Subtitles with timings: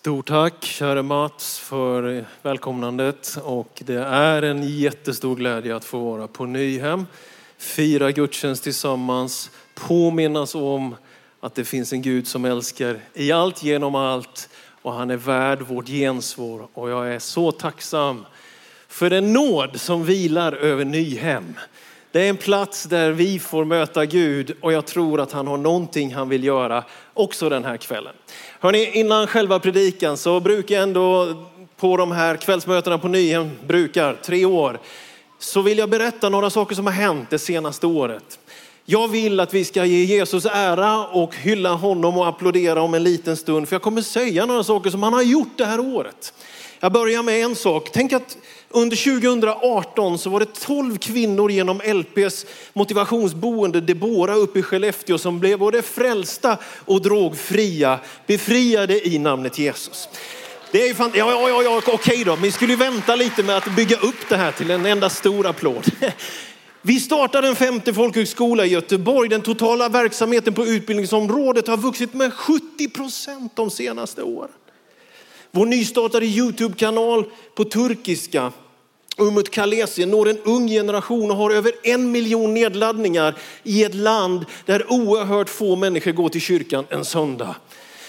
[0.00, 3.38] Stort tack käre Mats för välkomnandet.
[3.42, 7.06] Och det är en jättestor glädje att få vara på Nyhem,
[7.58, 10.96] fira gudstjänst tillsammans, påminnas om
[11.40, 14.48] att det finns en Gud som älskar i allt genom allt.
[14.82, 16.68] Och han är värd vårt gensvar.
[16.74, 18.26] Och jag är så tacksam
[18.88, 21.54] för den nåd som vilar över Nyhem.
[22.16, 25.56] Det är en plats där vi får möta Gud och jag tror att han har
[25.56, 26.84] någonting han vill göra
[27.14, 28.12] också den här kvällen.
[28.60, 31.34] Hörrni, innan själva predikan så brukar jag ändå
[31.76, 34.80] på de här kvällsmötena på Nyhem, brukar, tre år,
[35.38, 38.38] så vill jag berätta några saker som har hänt det senaste året.
[38.84, 43.04] Jag vill att vi ska ge Jesus ära och hylla honom och applådera om en
[43.04, 46.32] liten stund, för jag kommer säga några saker som han har gjort det här året.
[46.80, 47.90] Jag börjar med en sak.
[47.92, 48.36] Tänk att
[48.76, 55.40] under 2018 så var det 12 kvinnor genom LPs motivationsboende Debora uppe i Skellefteå som
[55.40, 60.08] blev både frälsta och drogfria, befriade i namnet Jesus.
[60.72, 63.56] Det är fan, ja, ja, ja, ja, okej då, vi skulle ju vänta lite med
[63.56, 65.84] att bygga upp det här till en enda stor applåd.
[66.82, 69.28] Vi startade en femte folkhögskola i Göteborg.
[69.28, 74.50] Den totala verksamheten på utbildningsområdet har vuxit med 70 procent de senaste åren.
[75.50, 78.52] Vår nystartade Youtube-kanal på turkiska,
[79.18, 84.44] Umut Kalesi, når en ung generation och har över en miljon nedladdningar i ett land
[84.64, 87.56] där oerhört få människor går till kyrkan en söndag.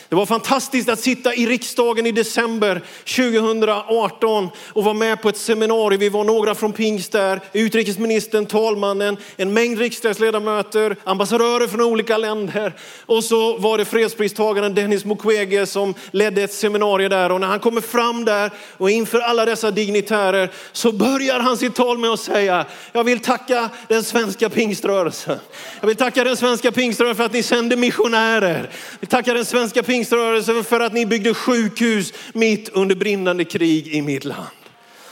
[0.09, 2.81] Det var fantastiskt att sitta i riksdagen i december
[3.15, 5.99] 2018 och vara med på ett seminarium.
[5.99, 12.73] Vi var några från Pingst där, utrikesministern, talmannen, en mängd riksdagsledamöter, ambassadörer från olika länder.
[13.05, 17.31] Och så var det fredspristagaren Dennis Mukwege som ledde ett seminarium där.
[17.31, 21.75] Och när han kommer fram där och inför alla dessa dignitärer så börjar han sitt
[21.75, 25.39] tal med att säga, jag vill tacka den svenska pingströrelsen.
[25.79, 28.69] Jag vill tacka den svenska pingströrelsen för att ni sänder missionärer.
[28.91, 33.87] Jag vill tacka den svenska pingströrelsen för att ni byggde sjukhus mitt under brinnande krig
[33.87, 34.47] i mitt land.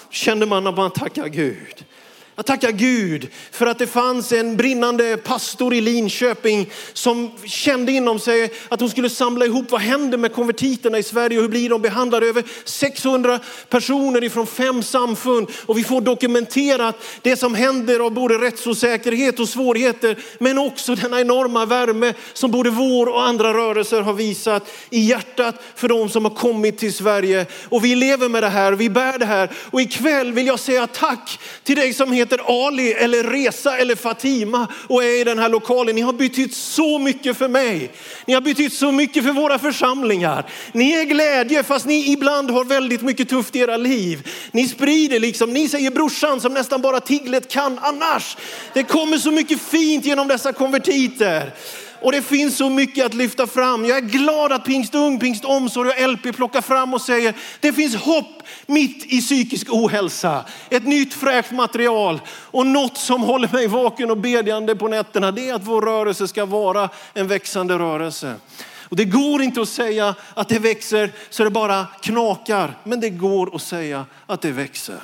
[0.10, 1.86] Kände man att man tackar Gud.
[2.38, 8.20] Jag tackar Gud för att det fanns en brinnande pastor i Linköping som kände inom
[8.20, 11.70] sig att hon skulle samla ihop vad händer med konvertiterna i Sverige och hur blir
[11.70, 12.28] de behandlade?
[12.28, 13.40] Över 600
[13.70, 19.50] personer ifrån fem samfund och vi får dokumenterat det som händer av både rättsosäkerhet och
[19.50, 25.00] svårigheter men också denna enorma värme som både vår och andra rörelser har visat i
[25.00, 27.46] hjärtat för de som har kommit till Sverige.
[27.70, 30.88] Och vi lever med det här, vi bär det här och ikväll vill jag säga
[30.88, 35.40] tack till dig som heter heter Ali eller Resa eller Fatima och är i den
[35.40, 35.96] här lokalen.
[35.96, 37.92] Ni har betytt så mycket för mig.
[38.26, 40.46] Ni har betytt så mycket för våra församlingar.
[40.72, 44.28] Ni är glädje fast ni ibland har väldigt mycket tufft i era liv.
[44.52, 48.38] Ni sprider liksom, ni säger brorsan som nästan bara Tiglet kan annars.
[48.74, 51.54] Det kommer så mycket fint genom dessa konvertiter.
[52.06, 53.86] Och det finns så mycket att lyfta fram.
[53.86, 57.74] Jag är glad att Pingst Ung, Pingst Omsorg och LP plockar fram och säger det
[57.74, 60.46] finns hopp mitt i psykisk ohälsa.
[60.70, 65.50] Ett nytt fräscht material och något som håller mig vaken och bedjande på nätterna det
[65.50, 68.36] är att vår rörelse ska vara en växande rörelse.
[68.90, 73.10] Och det går inte att säga att det växer så det bara knakar, men det
[73.10, 75.00] går att säga att det växer.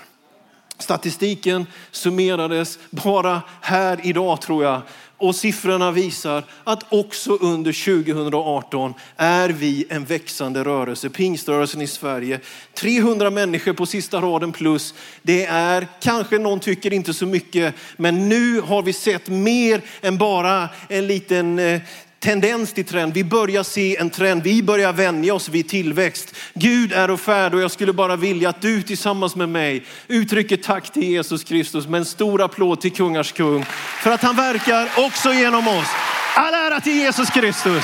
[0.81, 4.81] Statistiken summerades bara här idag tror jag
[5.21, 11.09] och siffrorna visar att också under 2018 är vi en växande rörelse.
[11.09, 12.39] Pingströrelsen i Sverige.
[12.73, 14.93] 300 människor på sista raden plus.
[15.21, 20.17] Det är kanske någon tycker inte så mycket, men nu har vi sett mer än
[20.17, 21.81] bara en liten eh,
[22.21, 23.13] tendens till trend.
[23.13, 24.43] Vi börjar se en trend.
[24.43, 26.35] Vi börjar vänja oss vid tillväxt.
[26.53, 30.57] Gud är och färd och jag skulle bara vilja att du tillsammans med mig uttrycker
[30.57, 33.65] tack till Jesus Kristus med en stor applåd till kungars kung
[34.03, 35.87] för att han verkar också genom oss.
[36.35, 37.83] All ära till Jesus Kristus.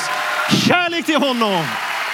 [0.67, 1.63] Kärlek till honom.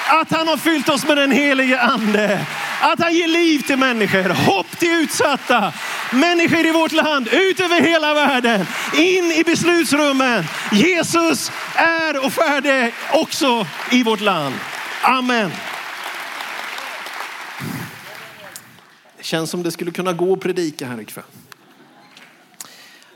[0.07, 2.45] Att han har fyllt oss med den helige ande.
[2.81, 5.73] Att han ger liv till människor, hopp till utsatta,
[6.11, 10.43] människor i vårt land, ut över hela världen, in i beslutsrummen.
[10.71, 14.55] Jesus är och färdig också i vårt land.
[15.01, 15.51] Amen.
[19.17, 21.23] Det känns som det skulle kunna gå att predika här ikväll.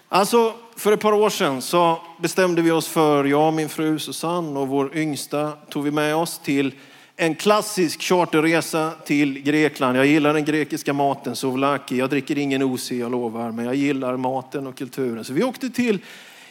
[0.09, 4.59] Alltså, för ett par år sedan så bestämde vi oss för, jag, min fru Susanne
[4.59, 6.73] och vår yngsta tog vi med oss till
[7.15, 9.97] en klassisk charterresa till Grekland.
[9.97, 11.97] Jag gillar den grekiska maten, souvlaki.
[11.97, 15.23] Jag dricker ingen OC, jag lovar, men jag gillar maten och kulturen.
[15.23, 15.99] Så vi åkte till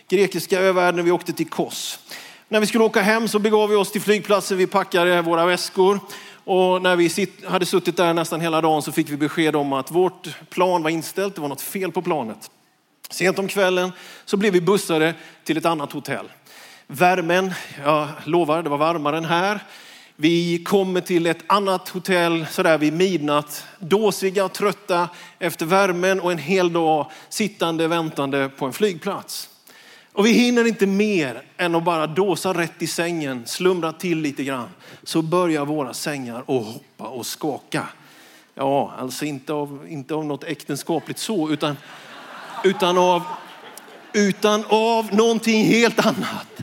[0.08, 1.98] grekiska övärlden, vi åkte till Kos.
[2.48, 6.00] När vi skulle åka hem så begav vi oss till flygplatsen, vi packade våra väskor.
[6.44, 9.90] Och när vi hade suttit där nästan hela dagen så fick vi besked om att
[9.90, 12.50] vårt plan var inställt, det var något fel på planet.
[13.10, 13.92] Sent om kvällen
[14.24, 15.14] så blev vi bussade
[15.44, 16.26] till ett annat hotell.
[16.86, 17.52] Värmen,
[17.84, 19.60] jag lovar, det var varmare än här.
[20.16, 23.66] Vi kommer till ett annat hotell sådär vid midnatt.
[23.78, 25.08] Dåsiga, trötta
[25.38, 29.48] efter värmen och en hel dag sittande väntande på en flygplats.
[30.12, 34.44] Och vi hinner inte mer än att bara dåsa rätt i sängen, slumra till lite
[34.44, 34.68] grann.
[35.02, 37.86] Så börjar våra sängar att hoppa och skaka.
[38.54, 41.76] Ja, alltså inte av, inte av något äktenskapligt så, utan,
[42.64, 43.22] utan, av,
[44.12, 46.62] utan av någonting helt annat.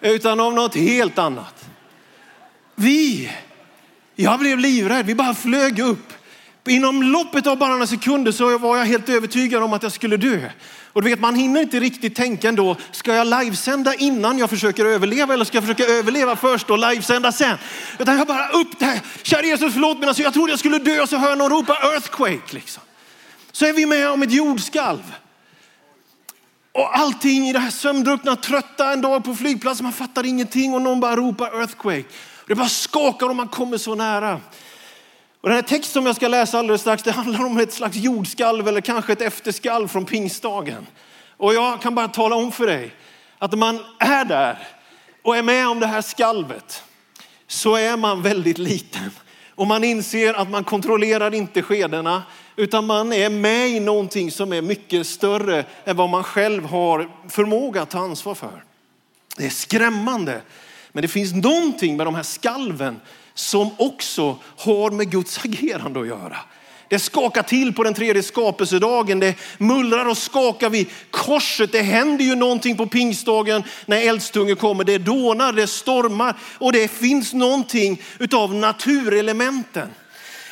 [0.00, 1.64] Utan av något helt annat.
[2.74, 3.30] Vi,
[4.14, 6.12] jag blev livrädd, vi bara flög upp.
[6.66, 10.16] Inom loppet av bara några sekunder så var jag helt övertygad om att jag skulle
[10.16, 10.50] dö.
[10.92, 14.84] Och du vet, man hinner inte riktigt tänka ändå, ska jag livesända innan jag försöker
[14.84, 17.56] överleva eller ska jag försöka överleva först och livesända sen?
[17.98, 21.00] Utan jag bara upp där, kära Jesus förlåt mig, alltså jag trodde jag skulle dö
[21.00, 22.82] och så hör jag någon ropa earthquake liksom.
[23.52, 25.14] Så är vi med om ett jordskalv.
[26.72, 30.82] Och allting i det här sömndruckna, trötta en dag på flygplatsen, man fattar ingenting och
[30.82, 32.04] någon bara ropar earthquake.
[32.46, 34.40] Det bara skakar och man kommer så nära.
[35.40, 37.96] Och den här texten som jag ska läsa alldeles strax, det handlar om ett slags
[37.96, 40.86] jordskalv eller kanske ett efterskalv från pingstdagen.
[41.36, 42.94] Och jag kan bara tala om för dig
[43.38, 44.68] att när man är där
[45.22, 46.82] och är med om det här skalvet
[47.46, 49.10] så är man väldigt liten.
[49.54, 52.22] Och man inser att man kontrollerar inte skedena
[52.58, 57.10] utan man är med i någonting som är mycket större än vad man själv har
[57.28, 58.64] förmåga att ta ansvar för.
[59.36, 60.40] Det är skrämmande.
[60.92, 63.00] Men det finns någonting med de här skalven
[63.34, 66.36] som också har med Guds agerande att göra.
[66.88, 69.20] Det skakar till på den tredje skapelsedagen.
[69.20, 71.72] Det mullrar och skakar vid korset.
[71.72, 74.84] Det händer ju någonting på pingstdagen när eldstungen kommer.
[74.84, 79.88] Det dånar, det stormar och det finns någonting utav naturelementen.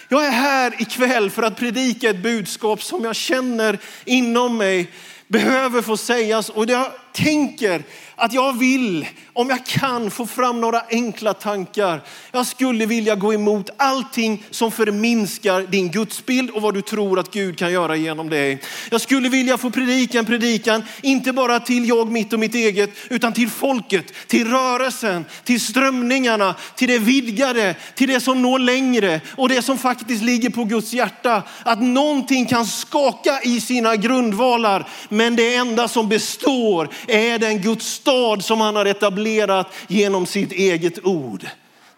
[0.08, 4.90] Jag är här ikväll för att predika ett budskap som jag känner inom mig
[5.28, 6.48] behöver få sägas.
[6.48, 7.82] Och jag tänker
[8.16, 12.02] att jag vill, om jag kan, få fram några enkla tankar.
[12.32, 17.32] Jag skulle vilja gå emot allting som förminskar din gudsbild och vad du tror att
[17.32, 18.62] Gud kan göra genom dig.
[18.90, 22.90] Jag skulle vilja få predika en predikan, inte bara till jag, mitt och mitt eget,
[23.10, 29.20] utan till folket, till rörelsen, till strömningarna, till det vidgade, till det som når längre
[29.36, 31.42] och det som faktiskt ligger på Guds hjärta.
[31.62, 37.86] Att någonting kan skaka i sina grundvalar, men det enda som består är den Guds
[38.06, 41.46] stad som han har etablerat genom sitt eget ord.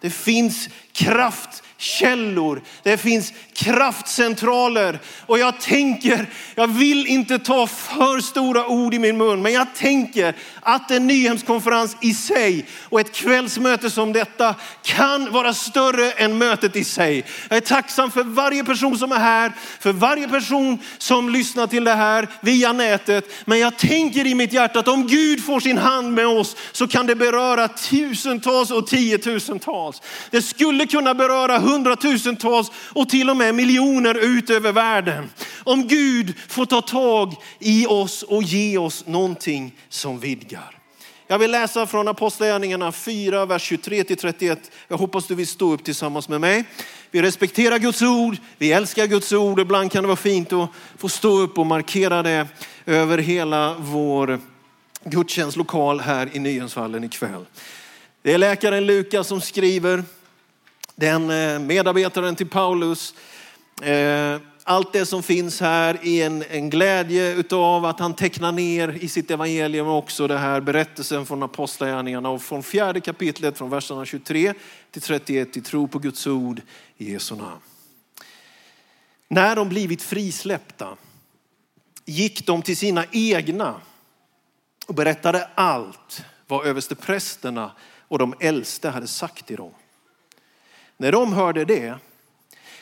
[0.01, 2.61] Det finns kraft källor.
[2.83, 9.17] Det finns kraftcentraler och jag tänker, jag vill inte ta för stora ord i min
[9.17, 15.31] mun, men jag tänker att en nyhemskonferens i sig och ett kvällsmöte som detta kan
[15.31, 17.25] vara större än mötet i sig.
[17.49, 21.83] Jag är tacksam för varje person som är här, för varje person som lyssnar till
[21.83, 23.25] det här via nätet.
[23.45, 26.87] Men jag tänker i mitt hjärta att om Gud får sin hand med oss så
[26.87, 30.01] kan det beröra tusentals och tiotusentals.
[30.29, 35.29] Det skulle kunna beröra hundratusentals och till och med miljoner ut över världen.
[35.63, 40.75] Om Gud får ta tag i oss och ge oss någonting som vidgar.
[41.27, 44.71] Jag vill läsa från Apostlagärningarna 4, vers 23 till 31.
[44.87, 46.63] Jag hoppas du vill stå upp tillsammans med mig.
[47.11, 49.59] Vi respekterar Guds ord, vi älskar Guds ord.
[49.59, 52.47] Ibland kan det vara fint att få stå upp och markera det
[52.85, 54.39] över hela vår
[55.03, 57.45] gudstjänstlokal här i Nyhemsvallen ikväll.
[58.21, 60.03] Det är läkaren Lukas som skriver
[60.99, 63.13] den eh, medarbetaren till Paulus.
[63.81, 68.89] Eh, allt det som finns här är en, en glädje utav att han tecknar ner
[68.89, 74.05] i sitt evangelium också det här berättelsen från apostlagärningarna och från fjärde kapitlet från verserna
[74.05, 74.53] 23
[74.91, 76.61] till 31 i tro på Guds ord
[76.97, 77.61] i Jesu namn.
[79.27, 80.97] När de blivit frisläppta
[82.05, 83.75] gick de till sina egna
[84.87, 87.71] och berättade allt vad översteprästerna
[88.07, 89.71] och de äldste hade sagt till dem.
[91.01, 91.95] När de hörde det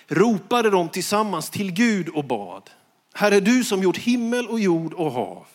[0.07, 2.69] ropade de tillsammans till Gud och bad.
[3.13, 5.45] Herre du som gjort himmel och jord och hav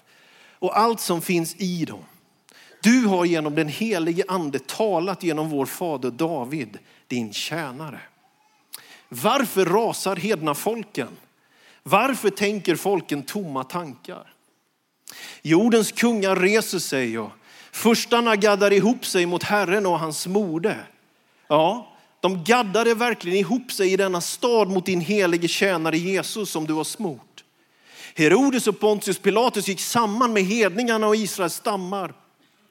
[0.59, 2.05] och allt som finns i dem.
[2.83, 8.01] Du har genom den helige ande talat genom vår fader David, din tjänare.
[9.09, 11.09] Varför rasar hedna folken?
[11.83, 14.35] Varför tänker folken tomma tankar?
[15.43, 17.31] Jordens kungar reser sig och
[17.73, 20.77] förstarna gaddar ihop sig mot Herren och hans mode.
[21.49, 21.92] Ja,
[22.23, 26.73] de gaddade verkligen ihop sig i denna stad mot din helige tjänare Jesus som du
[26.73, 27.45] har smort.
[28.15, 32.15] Herodes och Pontius Pilatus gick samman med hedningarna och Israels stammar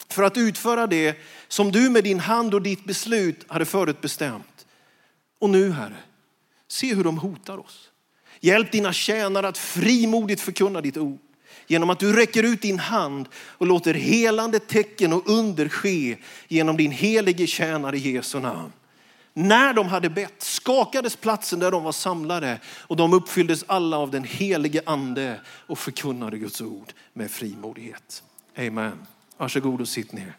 [0.10, 1.17] för att utföra det
[1.48, 4.65] som du med din hand och ditt beslut hade förutbestämt.
[5.39, 5.98] Och nu Herre,
[6.67, 7.89] se hur de hotar oss.
[8.39, 11.20] Hjälp dina tjänare att frimodigt förkunna ditt ord.
[11.67, 16.17] genom att du räcker ut din hand och låter helande tecken och under ske
[16.48, 18.72] genom din helige tjänare Jesu namn.
[19.33, 24.11] När de hade bett skakades platsen där de var samlade och de uppfylldes alla av
[24.11, 28.23] den helige ande och förkunnade Guds ord med frimodighet.
[28.57, 29.07] Amen.
[29.38, 30.33] Varsågod och sitt ner.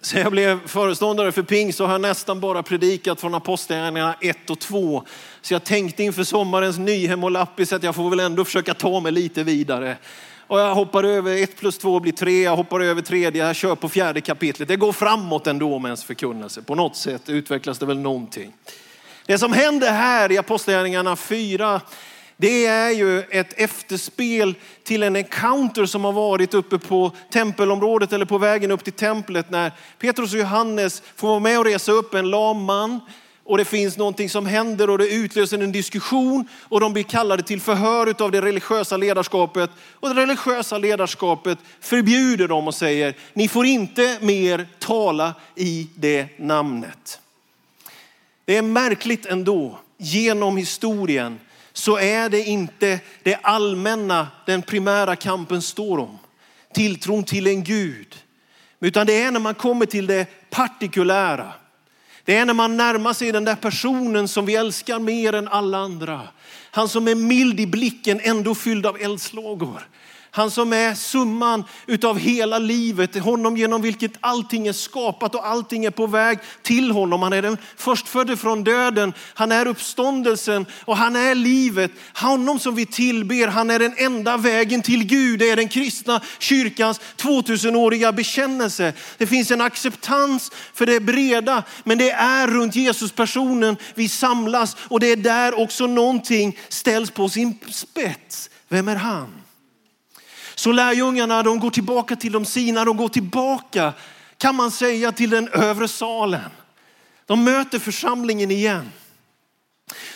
[0.00, 4.50] Sen jag blev föreståndare för Ping så har jag nästan bara predikat från Apostlagärningarna 1
[4.50, 5.04] och 2.
[5.42, 9.00] Så jag tänkte inför sommarens Nyhem och Lappis att jag får väl ändå försöka ta
[9.00, 9.96] mig lite vidare.
[10.46, 13.74] Och jag hoppar över ett plus två blir tre, jag hoppar över tredje, jag kör
[13.74, 14.68] på fjärde kapitlet.
[14.68, 16.62] Det går framåt ändå med ens förkunnelse.
[16.62, 18.52] På något sätt utvecklas det väl någonting.
[19.26, 21.80] Det som händer här i Apostlagärningarna 4
[22.36, 28.24] det är ju ett efterspel till en encounter som har varit uppe på tempelområdet eller
[28.24, 32.14] på vägen upp till templet när Petrus och Johannes får vara med och resa upp
[32.14, 33.00] en lam man
[33.44, 37.42] och det finns någonting som händer och det utlöser en diskussion och de blir kallade
[37.42, 43.48] till förhör av det religiösa ledarskapet och det religiösa ledarskapet förbjuder dem och säger ni
[43.48, 47.20] får inte mer tala i det namnet.
[48.44, 51.40] Det är märkligt ändå genom historien
[51.72, 56.18] så är det inte det allmänna den primära kampen står om.
[56.74, 58.16] Tilltron till en Gud.
[58.80, 61.52] Utan det är när man kommer till det partikulära.
[62.24, 65.78] Det är när man närmar sig den där personen som vi älskar mer än alla
[65.78, 66.20] andra.
[66.70, 69.88] Han som är mild i blicken, ändå fylld av eldslågor.
[70.36, 75.84] Han som är summan utav hela livet, honom genom vilket allting är skapat och allting
[75.84, 77.22] är på väg till honom.
[77.22, 81.90] Han är den förstfödde från döden, han är uppståndelsen och han är livet.
[82.14, 85.38] Honom som vi tillber, han är den enda vägen till Gud.
[85.38, 88.92] Det är den kristna kyrkans 2000-åriga bekännelse.
[89.18, 95.00] Det finns en acceptans för det breda, men det är runt Jesuspersonen vi samlas och
[95.00, 98.50] det är där också någonting ställs på sin spets.
[98.68, 99.43] Vem är han?
[100.54, 103.92] Så lärjungarna de går tillbaka till de sina, de går tillbaka
[104.38, 106.50] kan man säga till den övre salen.
[107.26, 108.92] De möter församlingen igen.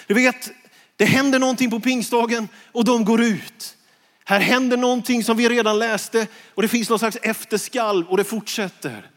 [0.07, 0.50] Du vet,
[0.97, 3.76] det händer någonting på pingstdagen och de går ut.
[4.25, 8.25] Här händer någonting som vi redan läste och det finns någon slags efterskalv och det
[8.25, 9.11] fortsätter.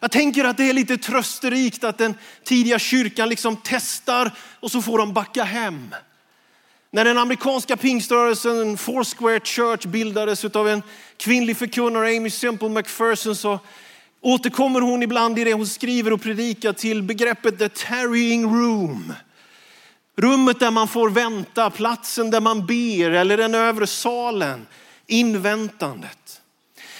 [0.00, 2.14] Jag tänker att det är lite trösterikt att den
[2.44, 5.94] tidiga kyrkan liksom testar och så får de backa hem.
[6.96, 10.82] När den amerikanska pingströrelsen Foursquare Church bildades av en
[11.16, 13.58] kvinnlig förkunnare, Amy Simple McPherson, så
[14.20, 19.12] återkommer hon ibland i det hon skriver och predikar till begreppet the tarrying room.
[20.16, 24.66] Rummet där man får vänta, platsen där man ber eller den övre salen,
[25.06, 26.40] inväntandet.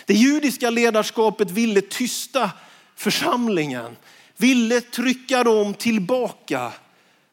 [0.06, 2.50] Det judiska ledarskapet ville tysta
[2.96, 3.96] församlingen,
[4.36, 6.72] ville trycka dem tillbaka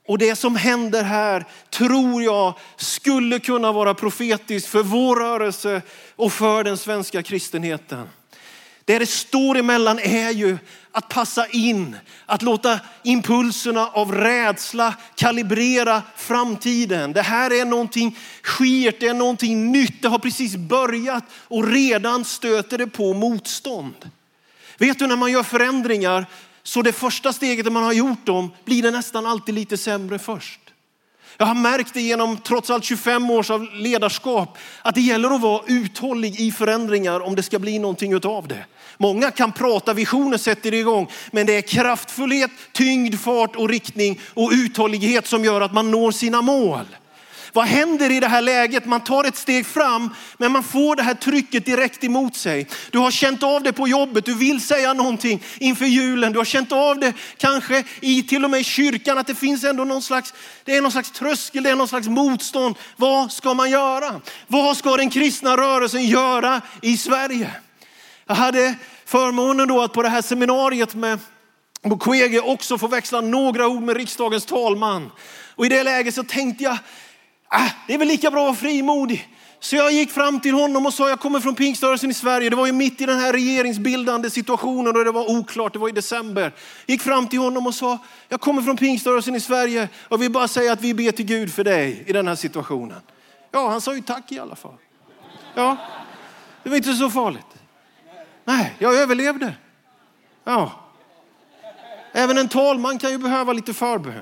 [0.08, 5.82] och det som händer här tror jag skulle kunna vara profetiskt för vår rörelse
[6.16, 8.10] och för den svenska kristenheten.
[8.86, 10.58] Det det står emellan är ju
[10.92, 11.96] att passa in,
[12.26, 17.14] att låta impulserna av rädsla kalibrera framtiden.
[17.14, 22.26] Det här är någonting skirt, det är någonting nytt, det har precis börjat och redan
[22.26, 24.10] stöter det på motstånd.
[24.78, 26.26] Vet du när man gör förändringar
[26.64, 30.20] så det första steget när man har gjort dem blir det nästan alltid lite sämre
[30.20, 30.60] först.
[31.38, 35.42] Jag har märkt det genom trots allt 25 års av ledarskap att det gäller att
[35.42, 38.66] vara uthållig i förändringar om det ska bli någonting utav det.
[38.98, 44.52] Många kan prata, visioner sätter igång, men det är kraftfullhet, tyngd, fart och riktning och
[44.54, 46.86] uthållighet som gör att man når sina mål.
[47.54, 48.86] Vad händer i det här läget?
[48.86, 52.68] Man tar ett steg fram, men man får det här trycket direkt emot sig.
[52.92, 56.32] Du har känt av det på jobbet, du vill säga någonting inför julen.
[56.32, 59.84] Du har känt av det kanske i till och med kyrkan, att det finns ändå
[59.84, 60.34] någon slags,
[60.64, 62.76] det är någon slags tröskel, det är någon slags motstånd.
[62.96, 64.22] Vad ska man göra?
[64.48, 67.52] Vad ska den kristna rörelsen göra i Sverige?
[68.28, 71.20] Jag hade förmånen då att på det här seminariet med
[71.84, 75.12] Mukwege också få växla några ord med riksdagens talman.
[75.56, 76.78] Och i det läget så tänkte jag,
[77.48, 79.30] ah, det är väl lika bra att vara frimodig.
[79.60, 82.50] Så jag gick fram till honom och sa, jag kommer från pingströrelsen i Sverige.
[82.50, 85.90] Det var ju mitt i den här regeringsbildande situationen och det var oklart, det var
[85.90, 86.52] i december.
[86.86, 87.98] Gick fram till honom och sa,
[88.30, 91.54] jag kommer från pingströrelsen i Sverige och vill bara säga att vi ber till Gud
[91.54, 93.00] för dig i den här situationen.
[93.52, 94.78] Ja, han sa ju tack i alla fall.
[95.56, 95.78] Ja,
[96.64, 97.46] det var inte så farligt.
[98.46, 99.54] Nej, jag överlevde.
[100.44, 100.72] Ja.
[102.12, 104.22] Även en talman kan ju behöva lite förbön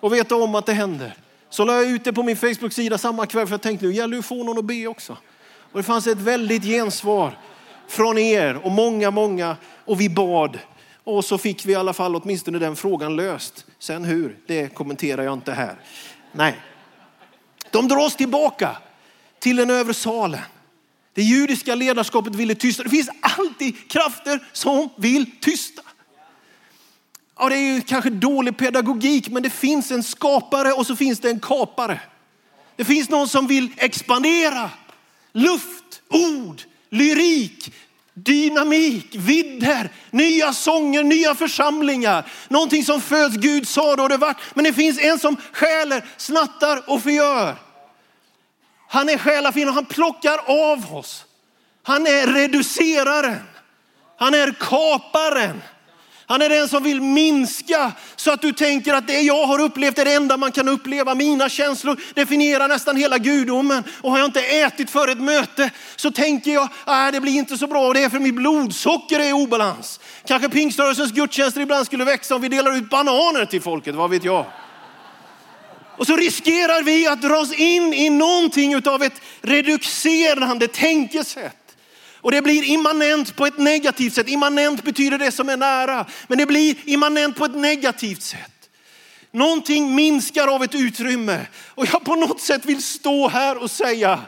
[0.00, 1.14] och veta om att det händer.
[1.50, 4.12] Så la jag ut det på min Facebook-sida samma kväll för jag tänkte nu gäller
[4.12, 5.16] det att få någon att be också.
[5.72, 7.38] Och det fanns ett väldigt gensvar
[7.88, 10.58] från er och många, många och vi bad.
[11.04, 13.66] Och så fick vi i alla fall åtminstone den frågan löst.
[13.78, 15.80] Sen hur, det kommenterar jag inte här.
[16.32, 16.60] Nej,
[17.70, 18.76] De dras tillbaka
[19.38, 20.40] till den övre salen.
[21.14, 22.82] Det judiska ledarskapet ville tysta.
[22.82, 25.82] Det finns alltid krafter som vill tysta.
[27.38, 31.20] Ja, det är ju kanske dålig pedagogik, men det finns en skapare och så finns
[31.20, 32.00] det en kapare.
[32.76, 34.70] Det finns någon som vill expandera.
[35.32, 37.74] Luft, ord, lyrik,
[38.14, 42.26] dynamik, vidder, nya sånger, nya församlingar.
[42.48, 44.54] Någonting som föds, Gud sa det och det vart.
[44.54, 47.56] Men det finns en som stjäler, snattar och förgör.
[48.88, 51.24] Han är själafin och han plockar av oss.
[51.82, 53.42] Han är reduceraren.
[54.18, 55.62] Han är kaparen.
[56.28, 59.98] Han är den som vill minska så att du tänker att det jag har upplevt
[59.98, 61.14] är det enda man kan uppleva.
[61.14, 63.84] Mina känslor definierar nästan hela gudomen.
[64.00, 67.58] Och har jag inte ätit för ett möte så tänker jag att det blir inte
[67.58, 70.00] så bra och det är för mitt blodsocker är i obalans.
[70.26, 74.24] Kanske pingströrelsens gudstjänster ibland skulle växa om vi delar ut bananer till folket, vad vet
[74.24, 74.46] jag.
[75.98, 81.67] Och så riskerar vi att dras in i någonting av ett reducerande tänkesätt.
[82.20, 84.28] Och det blir immanent på ett negativt sätt.
[84.28, 88.70] Immanent betyder det som är nära, men det blir immanent på ett negativt sätt.
[89.32, 94.20] Någonting minskar av ett utrymme och jag på något sätt vill stå här och säga,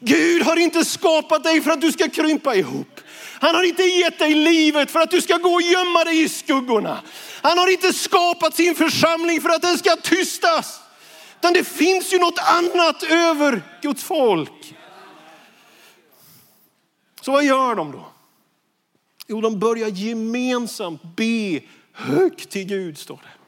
[0.00, 3.00] Gud har inte skapat dig för att du ska krympa ihop.
[3.40, 6.28] Han har inte gett dig livet för att du ska gå och gömma dig i
[6.28, 6.98] skuggorna.
[7.42, 10.80] Han har inte skapat sin församling för att den ska tystas.
[11.40, 14.74] Utan det finns ju något annat över Guds folk.
[17.20, 18.06] Så vad gör de då?
[19.26, 21.60] Jo, de börjar gemensamt be
[21.92, 23.38] högt till Gud, står det.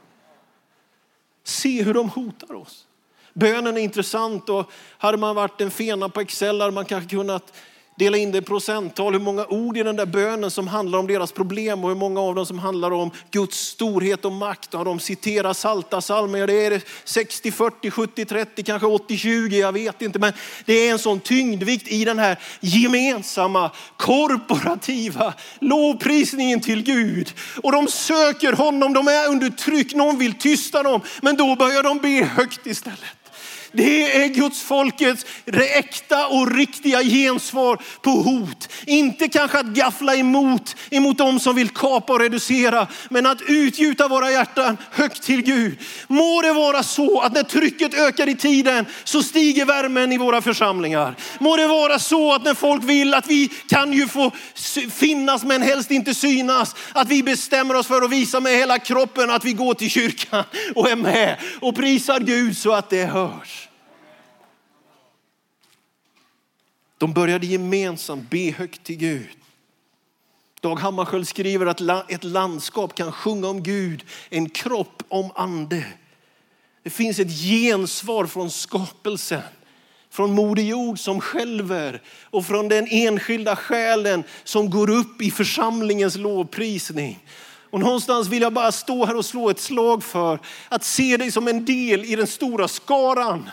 [1.44, 2.86] Se hur de hotar oss.
[3.34, 7.52] Bönen är intressant och hade man varit en fena på Excel hade man kanske kunnat
[8.00, 11.07] dela in det i procenttal, hur många ord i den där bönen som handlar om
[11.07, 14.75] deras problem och hur många av dem som handlar om Guds storhet och makt.
[14.75, 19.73] Och de citerar salta salmer, det är 60, 40, 70, 30, kanske 80, 20, jag
[19.73, 20.19] vet inte.
[20.19, 20.33] Men
[20.64, 27.33] det är en sån tyngdvikt i den här gemensamma, korporativa lovprisningen till Gud.
[27.62, 31.82] Och de söker honom, de är under tryck, någon vill tysta dem, men då börjar
[31.82, 33.20] de be högt istället.
[33.73, 35.26] Det är Guds folkets
[35.75, 38.69] äkta och riktiga gensvar på hot.
[38.87, 44.09] Inte kanske att gaffla emot, emot de som vill kapa och reducera, men att utgjuta
[44.09, 45.78] våra hjärtan högt till Gud.
[46.09, 50.43] Må det vara så att när trycket ökar i tiden så stiger värmen i våra
[50.43, 51.17] församlingar.
[51.41, 54.30] Må det vara så att när folk vill att vi kan ju få
[54.91, 59.30] finnas men helst inte synas, att vi bestämmer oss för att visa med hela kroppen
[59.30, 63.59] att vi går till kyrkan och är med och prisar Gud så att det hörs.
[67.00, 69.28] De började gemensamt be högt till Gud.
[70.60, 75.84] Dag Hammarskjöld skriver att ett landskap kan sjunga om Gud, en kropp om ande.
[76.82, 79.43] Det finns ett gensvar från skapelsen,
[80.10, 86.17] från Moder Jord som skälver och från den enskilda själen som går upp i församlingens
[86.17, 87.26] lovprisning.
[87.71, 91.32] Och någonstans vill jag bara stå här och slå ett slag för att se dig
[91.32, 93.50] som en del i den stora skaran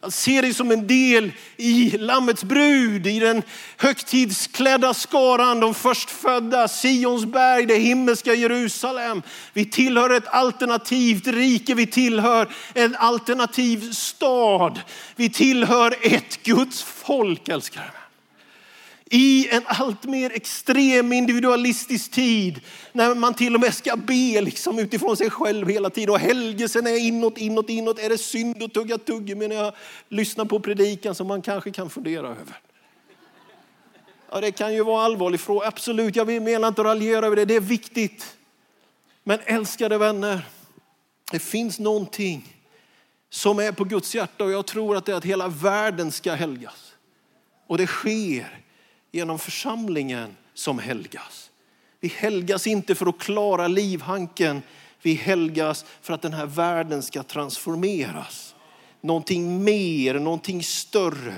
[0.00, 3.42] att se dig som en del i Lammets brud, i den
[3.76, 9.22] högtidsklädda skaran, de förstfödda, Sionsberg, det himmelska Jerusalem.
[9.52, 14.80] Vi tillhör ett alternativt rike, vi tillhör en alternativ stad.
[15.16, 17.97] Vi tillhör ett Guds folk, älskar
[19.10, 22.60] i en allt mer extrem individualistisk tid
[22.92, 26.86] när man till och med ska be liksom utifrån sig själv hela tiden och helgelsen
[26.86, 27.98] är inåt, inåt, inåt.
[27.98, 29.74] Är det synd att tugga tuggummi när jag
[30.08, 32.60] lyssnar på predikan som man kanske kan fundera över?
[34.30, 36.16] Ja, det kan ju vara en allvarlig fråga, absolut.
[36.16, 38.36] Jag menar inte att raljera över det, det är viktigt.
[39.24, 40.46] Men älskade vänner,
[41.32, 42.54] det finns någonting
[43.30, 46.34] som är på Guds hjärta och jag tror att det är att hela världen ska
[46.34, 46.92] helgas.
[47.66, 48.67] Och det sker
[49.18, 51.50] genom församlingen som helgas.
[52.00, 54.62] Vi helgas inte för att klara livhanken.
[55.02, 58.54] Vi helgas för att den här världen ska transformeras.
[59.00, 61.34] Någonting mer, någonting större.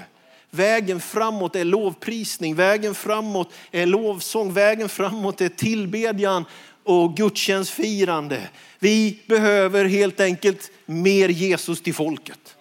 [0.50, 6.44] Vägen framåt är lovprisning, vägen framåt är lovsång, vägen framåt är tillbedjan
[6.84, 8.48] och gudstjänstfirande.
[8.78, 12.56] Vi behöver helt enkelt mer Jesus till folket.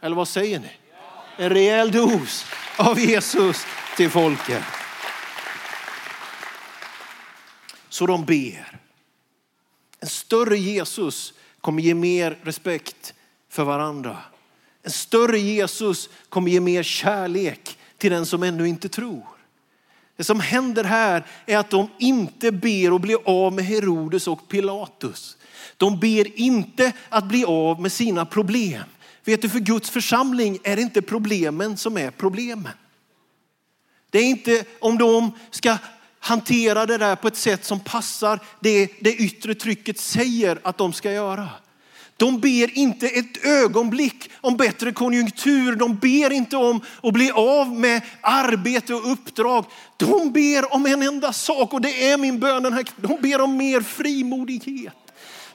[0.00, 0.70] Eller vad säger ni?
[1.36, 4.62] En rejäl dos av Jesus till folket.
[7.88, 8.78] Så de ber.
[10.00, 13.14] En större Jesus kommer ge mer respekt
[13.48, 14.16] för varandra.
[14.82, 19.26] En större Jesus kommer ge mer kärlek till den som ännu inte tror.
[20.16, 24.48] Det som händer här är att de inte ber att bli av med Herodes och
[24.48, 25.36] Pilatus.
[25.76, 28.82] De ber inte att bli av med sina problem.
[29.24, 32.72] Vet du, för Guds församling är det inte problemen som är problemen.
[34.10, 35.76] Det är inte om de ska
[36.20, 40.92] hantera det där på ett sätt som passar det, det yttre trycket säger att de
[40.92, 41.48] ska göra.
[42.16, 45.76] De ber inte ett ögonblick om bättre konjunktur.
[45.76, 49.64] De ber inte om att bli av med arbete och uppdrag.
[49.96, 53.40] De ber om en enda sak och det är min bön den här De ber
[53.40, 54.94] om mer frimodighet.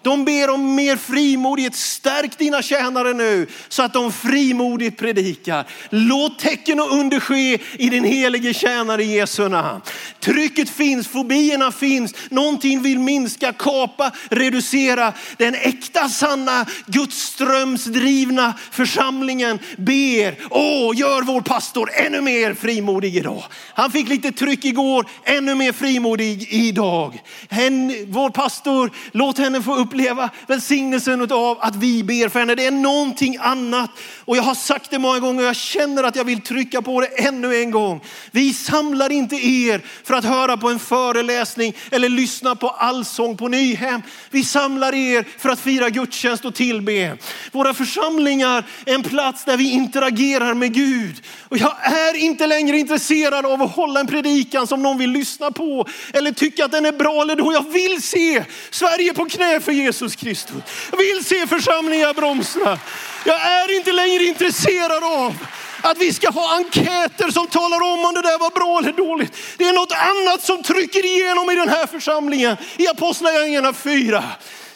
[0.05, 1.75] De ber om mer frimodighet.
[1.75, 5.67] Stärk dina tjänare nu så att de frimodigt predikar.
[5.89, 9.81] Låt tecken och under ske i din helige tjänare Jesu namn.
[10.19, 12.13] Trycket finns, fobierna finns.
[12.29, 15.13] Någonting vill minska, kapa, reducera.
[15.37, 20.35] Den äkta, sanna, Gudsströmsdrivna församlingen ber.
[20.49, 23.43] Åh, gör vår pastor ännu mer frimodig idag.
[23.73, 27.21] Han fick lite tryck igår, ännu mer frimodig idag.
[27.49, 32.55] Hen, vår pastor, låt henne få upp uppleva välsignelsen av att vi ber för henne.
[32.55, 33.91] Det är någonting annat.
[34.25, 37.01] Och jag har sagt det många gånger och jag känner att jag vill trycka på
[37.01, 38.01] det ännu en gång.
[38.31, 43.47] Vi samlar inte er för att höra på en föreläsning eller lyssna på allsång på
[43.47, 44.01] Nyhem.
[44.29, 47.17] Vi samlar er för att fira gudstjänst och tillbe.
[47.51, 51.21] Våra församlingar är en plats där vi interagerar med Gud.
[51.49, 55.51] Och jag är inte längre intresserad av att hålla en predikan som någon vill lyssna
[55.51, 57.53] på eller tycka att den är bra eller då.
[57.53, 60.63] Jag vill se Sverige på knä för Jesus Jesus Kristus.
[60.91, 62.79] Jag vill se församlingar bromsa.
[63.25, 65.37] Jag är inte längre intresserad av
[65.81, 69.33] att vi ska ha enkäter som talar om om det där var bra eller dåligt.
[69.57, 72.57] Det är något annat som trycker igenom i den här församlingen.
[72.77, 74.23] I Apostlagärningarna 4.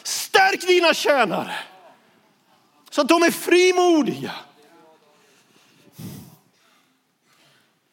[0.04, 1.56] Stärk dina tjänare
[2.90, 4.32] så att de är frimodiga.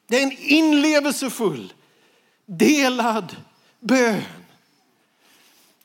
[0.09, 1.73] Det är en inlevelsefull,
[2.47, 3.37] delad
[3.81, 4.23] bön.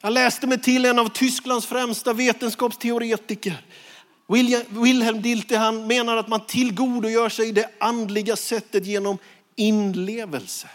[0.04, 3.66] Jag läste mig till en av Tysklands främsta vetenskapsteoretiker.
[4.70, 9.18] Wilhelm Dilte han menar att man tillgodogör sig det andliga sättet genom
[9.56, 10.70] inlevelse.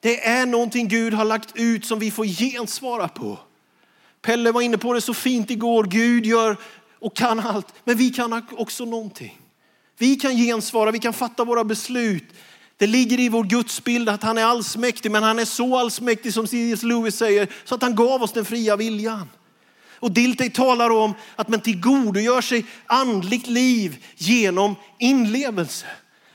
[0.00, 3.38] Det är någonting Gud har lagt ut som vi får gensvara på.
[4.22, 5.84] Pelle var inne på det så fint igår.
[5.84, 6.56] Gud gör
[6.98, 9.40] och kan allt, men vi kan också någonting.
[9.98, 12.24] Vi kan gensvara, vi kan fatta våra beslut.
[12.80, 16.46] Det ligger i vår gudsbild att han är allsmäktig, men han är så allsmäktig som
[16.46, 16.82] C.S.
[16.82, 19.28] Lewis säger, så att han gav oss den fria viljan.
[19.94, 25.86] Och Dilthey talar om att man tillgodogör sig andligt liv genom inlevelse.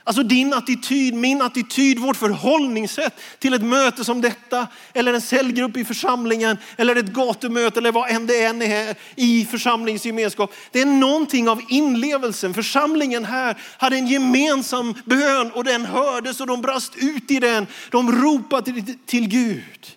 [0.06, 5.76] Alltså din attityd, min attityd, vårt förhållningssätt till ett möte som detta eller en cellgrupp
[5.76, 10.54] i församlingen eller ett gatumöte eller vad än det än är i församlingsgemenskap.
[10.72, 12.54] Det är någonting av inlevelsen.
[12.54, 17.66] Församlingen här hade en gemensam bön och den hördes och de brast ut i den.
[17.90, 19.96] De ropade till Gud.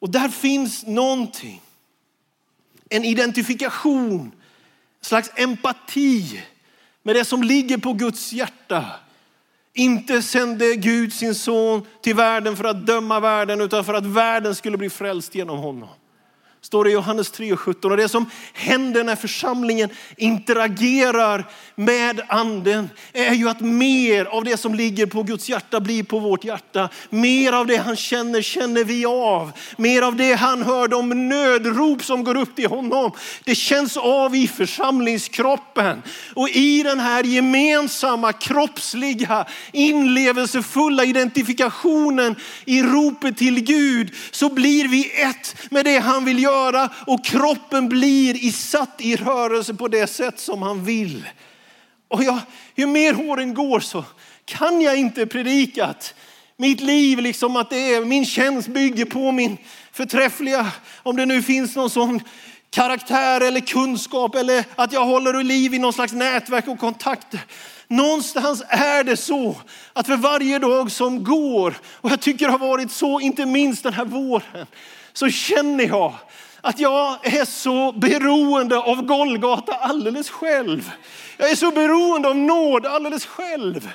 [0.00, 1.60] Och där finns någonting.
[2.88, 4.20] En identifikation,
[5.00, 6.42] en slags empati
[7.02, 8.84] med det som ligger på Guds hjärta.
[9.74, 14.54] Inte sände Gud sin son till världen för att döma världen utan för att världen
[14.54, 15.88] skulle bli frälst genom honom.
[16.62, 17.90] Står det i Johannes 3.17.
[17.90, 24.56] Och det som händer när församlingen interagerar med anden är ju att mer av det
[24.56, 26.88] som ligger på Guds hjärta blir på vårt hjärta.
[27.10, 29.52] Mer av det han känner, känner vi av.
[29.76, 33.12] Mer av det han hör, de nödrop som går upp till honom.
[33.44, 36.02] Det känns av i församlingskroppen.
[36.34, 45.22] Och i den här gemensamma kroppsliga inlevelsefulla identifikationen i ropet till Gud så blir vi
[45.22, 50.06] ett med det han vill göra göra och kroppen blir satt i rörelse på det
[50.06, 51.28] sätt som han vill.
[52.08, 52.38] Och jag,
[52.74, 54.04] ju mer åren går så
[54.44, 56.14] kan jag inte predika att
[56.56, 59.56] mitt liv, liksom att det är, min tjänst bygger på min
[59.92, 60.66] förträffliga,
[61.02, 62.20] om det nu finns någon sån
[62.70, 67.40] karaktär eller kunskap eller att jag håller liv i någon slags nätverk och kontakter.
[67.88, 69.56] Någonstans är det så
[69.92, 73.82] att för varje dag som går, och jag tycker det har varit så inte minst
[73.82, 74.66] den här våren,
[75.12, 76.14] så känner jag
[76.60, 80.90] att jag är så beroende av Golgata alldeles själv.
[81.36, 83.90] Jag är så beroende av nåd alldeles själv.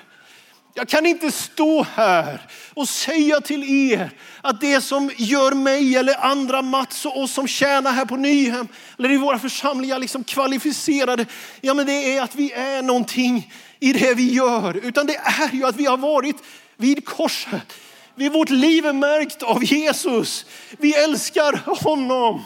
[0.78, 2.42] Jag kan inte stå här
[2.74, 7.48] och säga till er att det som gör mig eller andra Mats och oss som
[7.48, 8.68] tjänar här på Nyhem
[9.00, 11.26] eller i våra församlingar liksom kvalificerade.
[11.62, 15.50] Ja, men det är att vi är någonting i det vi gör, utan det är
[15.54, 16.36] ju att vi har varit
[16.78, 17.74] vid korset.
[18.16, 20.46] Vi, vårt liv är märkt av Jesus.
[20.78, 22.44] Vi älskar honom.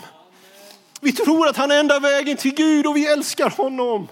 [1.01, 4.07] Vi tror att han är enda vägen till Gud och vi älskar honom.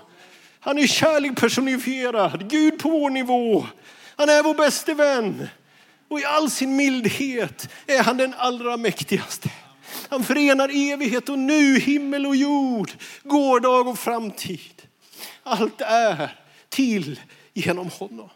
[0.60, 3.66] Han är kärlek personifierad, Gud på vår nivå.
[4.16, 5.48] Han är vår bäste vän.
[6.10, 9.50] Och i all sin mildhet är han den allra mäktigaste.
[10.10, 12.92] Han förenar evighet och nu, himmel och jord,
[13.24, 14.82] gårdag och framtid.
[15.44, 16.36] Allt är
[16.70, 17.20] till
[17.54, 18.30] genom honom.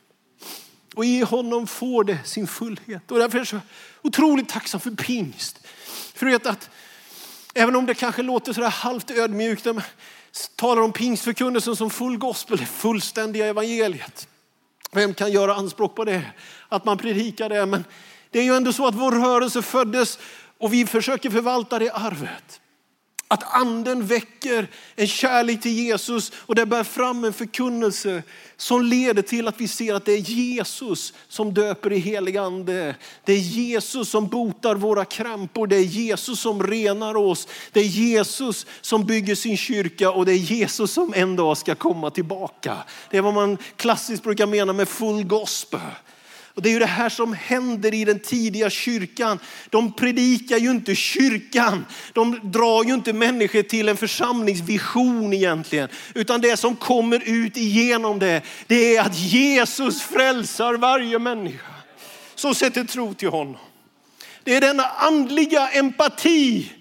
[0.95, 3.11] Och i honom får det sin fullhet.
[3.11, 3.59] Och därför är jag så
[4.01, 5.67] otroligt tacksam för pingst.
[6.13, 6.69] För vet att
[7.53, 9.83] även om det kanske låter sådär halvt ödmjukt, när man
[10.55, 14.27] talar om pingstförkunnelsen som full gospel, det fullständiga evangeliet.
[14.91, 16.23] Vem kan göra anspråk på det?
[16.69, 17.65] Att man predikar det.
[17.65, 17.83] Men
[18.29, 20.19] det är ju ändå så att vår rörelse föddes
[20.57, 22.60] och vi försöker förvalta det arvet.
[23.31, 28.23] Att anden väcker en kärlek till Jesus och det bär fram en förkunnelse
[28.57, 32.95] som leder till att vi ser att det är Jesus som döper i helig ande.
[33.25, 37.47] Det är Jesus som botar våra krampor, Det är Jesus som renar oss.
[37.71, 41.75] Det är Jesus som bygger sin kyrka och det är Jesus som en dag ska
[41.75, 42.77] komma tillbaka.
[43.09, 45.79] Det är vad man klassiskt brukar mena med full gospel.
[46.53, 49.39] Och det är ju det här som händer i den tidiga kyrkan.
[49.69, 51.85] De predikar ju inte kyrkan.
[52.13, 55.89] De drar ju inte människor till en församlingsvision egentligen.
[56.13, 61.73] Utan det som kommer ut igenom det, det är att Jesus frälsar varje människa.
[62.35, 63.57] Som sätter tro till honom.
[64.43, 66.71] Det är denna andliga empati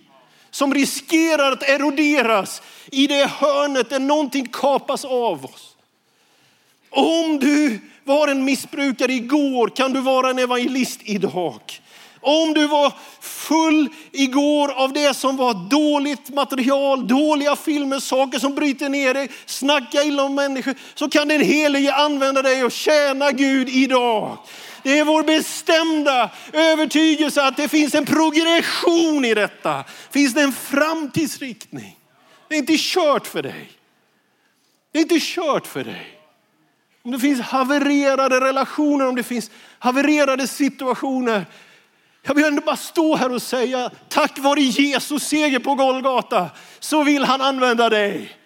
[0.51, 5.77] som riskerar att eroderas i det hörnet där någonting kapas av oss.
[6.91, 11.61] Om du var en missbrukare igår kan du vara en evangelist idag.
[12.23, 18.55] Om du var full igår av det som var dåligt material, dåliga filmer, saker som
[18.55, 23.31] bryter ner dig, snacka illa om människor, så kan den helige använda dig och tjäna
[23.31, 24.39] Gud idag.
[24.83, 29.85] Det är vår bestämda övertygelse att det finns en progression i detta.
[30.11, 31.97] Finns det en framtidsriktning?
[32.49, 33.71] Det är inte kört för dig.
[34.93, 36.20] Det är inte kört för dig.
[37.03, 41.47] Om det finns havererade relationer, om det finns havererade situationer.
[42.23, 47.03] Jag vill ändå bara stå här och säga, tack vare Jesus seger på Golgata så
[47.05, 48.37] vill han använda dig.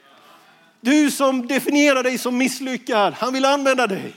[0.80, 4.14] Du som definierar dig som misslyckad, han vill använda dig.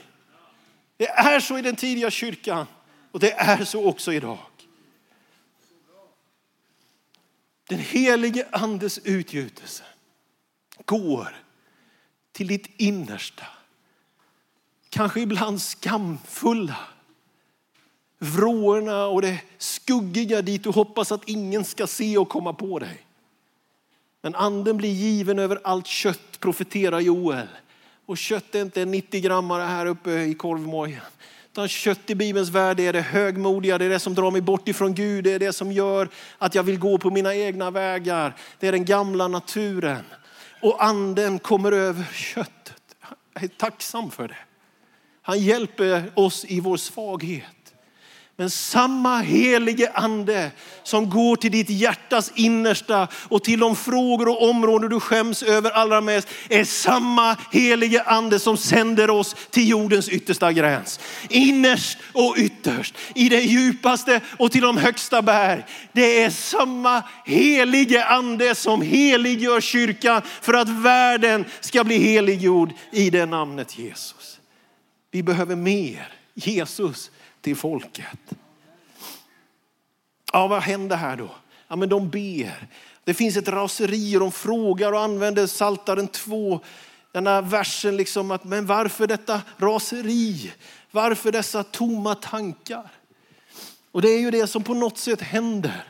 [0.96, 2.66] Det är så i den tidiga kyrkan
[3.12, 4.38] och det är så också idag.
[7.68, 9.84] Den helige andes utgjutelse
[10.84, 11.36] går
[12.32, 13.44] till ditt innersta
[14.90, 16.76] kanske ibland skamfulla.
[18.18, 23.04] Vrårna och det skuggiga dit du hoppas att ingen ska se och komma på dig.
[24.22, 27.48] Men anden blir given över allt kött, profeterar Joel.
[28.06, 31.00] Och kött är inte 90 grammare här uppe i korvmojen.
[31.52, 34.68] Utan kött i Bibelns värld är det högmodiga, det är det som drar mig bort
[34.68, 38.36] ifrån Gud, det är det som gör att jag vill gå på mina egna vägar.
[38.58, 40.04] Det är den gamla naturen.
[40.62, 42.96] Och anden kommer över köttet.
[43.34, 44.36] Jag är tacksam för det.
[45.28, 47.44] Han hjälper oss i vår svaghet.
[48.36, 50.50] Men samma helige ande
[50.82, 55.70] som går till ditt hjärtas innersta och till de frågor och områden du skäms över
[55.70, 61.00] allra mest är samma helige ande som sänder oss till jordens yttersta gräns.
[61.28, 65.64] Innerst och ytterst, i det djupaste och till de högsta berg.
[65.92, 73.10] Det är samma helige ande som heliggör kyrkan för att världen ska bli heliggjord i
[73.10, 74.17] det namnet Jesus.
[75.18, 78.18] Vi behöver mer Jesus till folket.
[80.32, 81.30] Ja, vad händer här då?
[81.68, 82.66] Ja, men de ber.
[83.04, 86.60] Det finns ett raseri och de frågar och använder Saltaren 2.
[87.12, 90.52] Den här versen liksom att, men varför detta raseri?
[90.90, 92.88] Varför dessa tomma tankar?
[93.92, 95.84] Och det är ju det som på något sätt händer.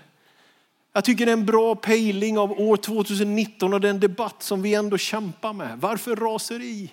[0.92, 4.74] Jag tycker det är en bra pejling av år 2019 och den debatt som vi
[4.74, 5.78] ändå kämpar med.
[5.80, 6.90] Varför raseri?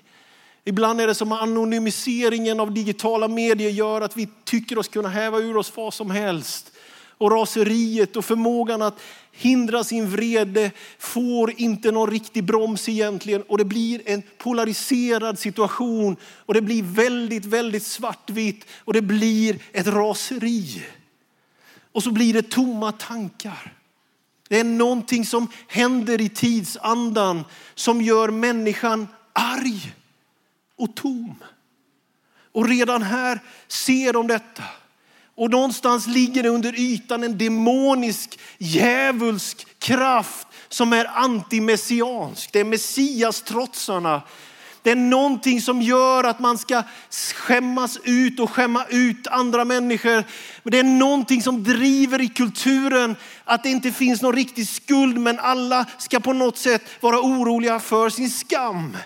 [0.68, 5.38] Ibland är det som anonymiseringen av digitala medier gör att vi tycker oss kunna häva
[5.38, 6.72] ur oss vad som helst.
[7.18, 9.00] Och raseriet och förmågan att
[9.32, 13.42] hindra sin vrede får inte någon riktig broms egentligen.
[13.42, 19.60] Och det blir en polariserad situation och det blir väldigt, väldigt svartvitt och det blir
[19.72, 20.84] ett raseri.
[21.92, 23.74] Och så blir det tomma tankar.
[24.50, 27.44] Det är någonting som händer i tidsandan
[27.76, 29.94] som gör människan arg
[30.78, 31.36] och tom.
[32.52, 34.64] Och redan här ser de detta.
[35.36, 42.54] Och någonstans ligger det under ytan en demonisk, djävulsk kraft som är antimessiansk.
[42.54, 44.22] Det är messias-trotsarna.
[44.86, 46.84] Det är någonting som gör att man ska
[47.36, 50.24] skämmas ut och skämma ut andra människor.
[50.64, 55.40] Det är någonting som driver i kulturen att det inte finns någon riktig skuld men
[55.40, 58.98] alla ska på något sätt vara oroliga för sin skam.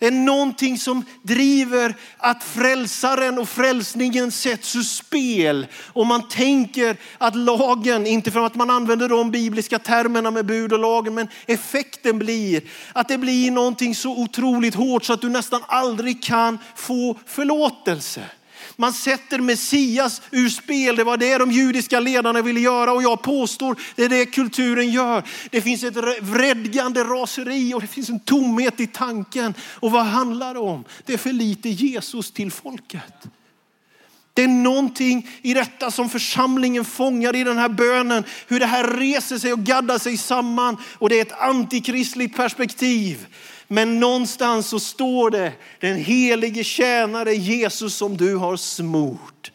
[0.00, 5.66] Det är någonting som driver att frälsaren och frälsningen sätts ur spel.
[5.86, 10.72] Och man tänker att lagen, inte för att man använder de bibliska termerna med bud
[10.72, 15.28] och lagen, men effekten blir att det blir någonting så otroligt hårt så att du
[15.28, 18.24] nästan aldrig kan få förlåtelse.
[18.80, 20.96] Man sätter Messias ur spel.
[20.96, 24.90] Det var det de judiska ledarna ville göra och jag påstår det är det kulturen
[24.90, 25.22] gör.
[25.50, 29.54] Det finns ett vredgande raseri och det finns en tomhet i tanken.
[29.74, 30.84] Och vad handlar det om?
[31.04, 33.28] Det är för lite Jesus till folket.
[34.34, 38.24] Det är någonting i detta som församlingen fångar i den här bönen.
[38.46, 40.76] Hur det här reser sig och gaddar sig samman.
[40.84, 43.26] Och det är ett antikristligt perspektiv.
[43.72, 49.52] Men någonstans så står det den helige tjänare Jesus som du har smort.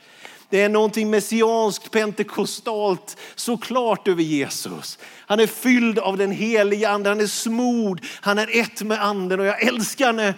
[0.49, 4.99] Det är någonting messianskt, pentekostalt såklart över Jesus.
[5.03, 9.39] Han är fylld av den helige ande, han är smord, han är ett med anden
[9.39, 10.33] och jag älskar när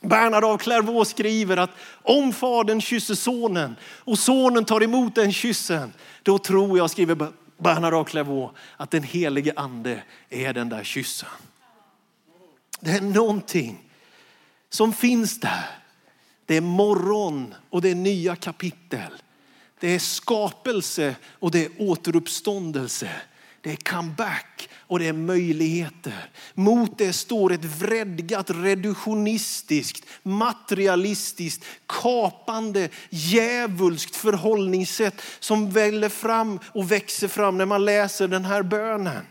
[0.00, 1.70] Bernhard av Clairvaux skriver att
[2.02, 7.28] om fadern kysser sonen och sonen tar emot den kyssen, då tror jag, skriver
[7.58, 11.28] Bernhard av Clairvaux, att den helige ande är den där kyssen.
[12.80, 13.90] Det är någonting
[14.70, 15.64] som finns där.
[16.46, 19.12] Det är morgon och det är nya kapitel.
[19.80, 23.10] Det är skapelse och det är återuppståndelse.
[23.60, 26.30] Det är comeback och det är möjligheter.
[26.54, 37.28] Mot det står ett vredgat, reduktionistiskt, materialistiskt, kapande, djävulskt förhållningssätt som väller fram och växer
[37.28, 39.26] fram när man läser den här bönen.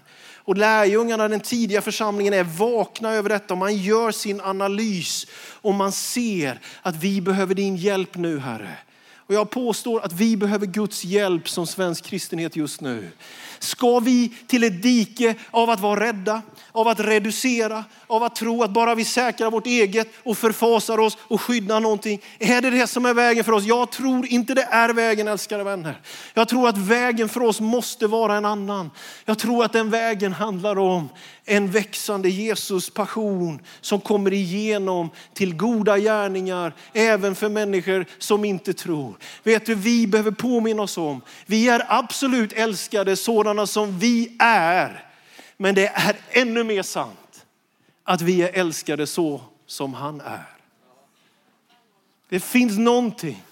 [0.49, 5.27] Och lärjungarna, den tidiga församlingen är vakna över detta och man gör sin analys
[5.61, 8.77] och man ser att vi behöver din hjälp nu Herre.
[9.15, 13.09] Och jag påstår att vi behöver Guds hjälp som svensk kristenhet just nu.
[13.59, 16.41] Ska vi till ett dike av att vara rädda,
[16.71, 21.17] av att reducera, av att tro att bara vi säkrar vårt eget och förfasar oss
[21.21, 22.21] och skyddar någonting.
[22.39, 23.63] Är det det som är vägen för oss?
[23.63, 26.01] Jag tror inte det är vägen älskade vänner.
[26.33, 28.91] Jag tror att vägen för oss måste vara en annan.
[29.25, 31.09] Jag tror att den vägen handlar om
[31.45, 38.73] en växande Jesus passion som kommer igenom till goda gärningar även för människor som inte
[38.73, 39.17] tror.
[39.43, 45.05] Vet du, vi behöver påminna oss om, vi är absolut älskade sådana som vi är.
[45.57, 47.45] Men det är ännu mer sant
[48.03, 50.45] att vi är älskade så som han är.
[52.29, 53.43] Det finns någonting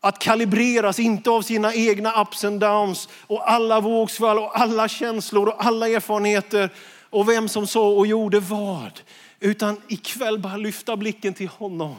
[0.00, 5.48] att kalibreras, inte av sina egna ups and downs och alla vågsvall och alla känslor
[5.48, 6.70] och alla erfarenheter
[7.10, 9.00] och vem som sa och gjorde vad.
[9.40, 11.96] Utan ikväll bara lyfta blicken till honom.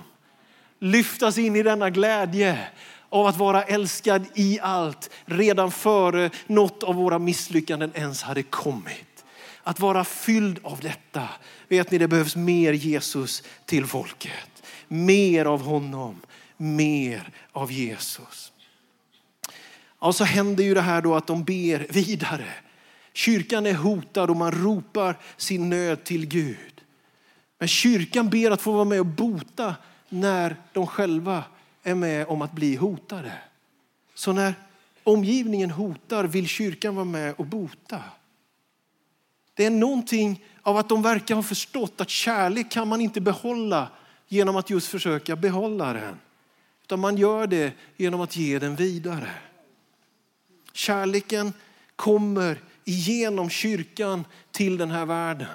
[0.80, 2.60] Lyftas in i denna glädje
[3.12, 9.26] av att vara älskad i allt redan före något av våra misslyckanden ens hade kommit.
[9.64, 11.28] Att vara fylld av detta.
[11.68, 14.64] Vet ni, det behövs mer Jesus till folket.
[14.88, 16.22] Mer av honom,
[16.58, 18.52] mer av Jesus.
[20.00, 22.48] Och så händer ju det här då att de ber vidare.
[23.14, 26.82] Kyrkan är hotad och man ropar sin nöd till Gud.
[27.60, 29.76] Men kyrkan ber att få vara med och bota
[30.10, 31.44] när de själva
[31.84, 33.34] är med om att bli hotade.
[34.14, 34.54] Så när
[35.04, 38.04] omgivningen hotar vill kyrkan vara med och bota.
[39.54, 43.90] Det är någonting av att de verkar ha förstått att kärlek kan man inte behålla
[44.28, 46.20] genom att just försöka behålla den.
[46.84, 49.32] Utan man gör det genom att ge den vidare.
[50.74, 51.54] Kärleken
[51.96, 55.48] kommer igenom kyrkan till den här världen.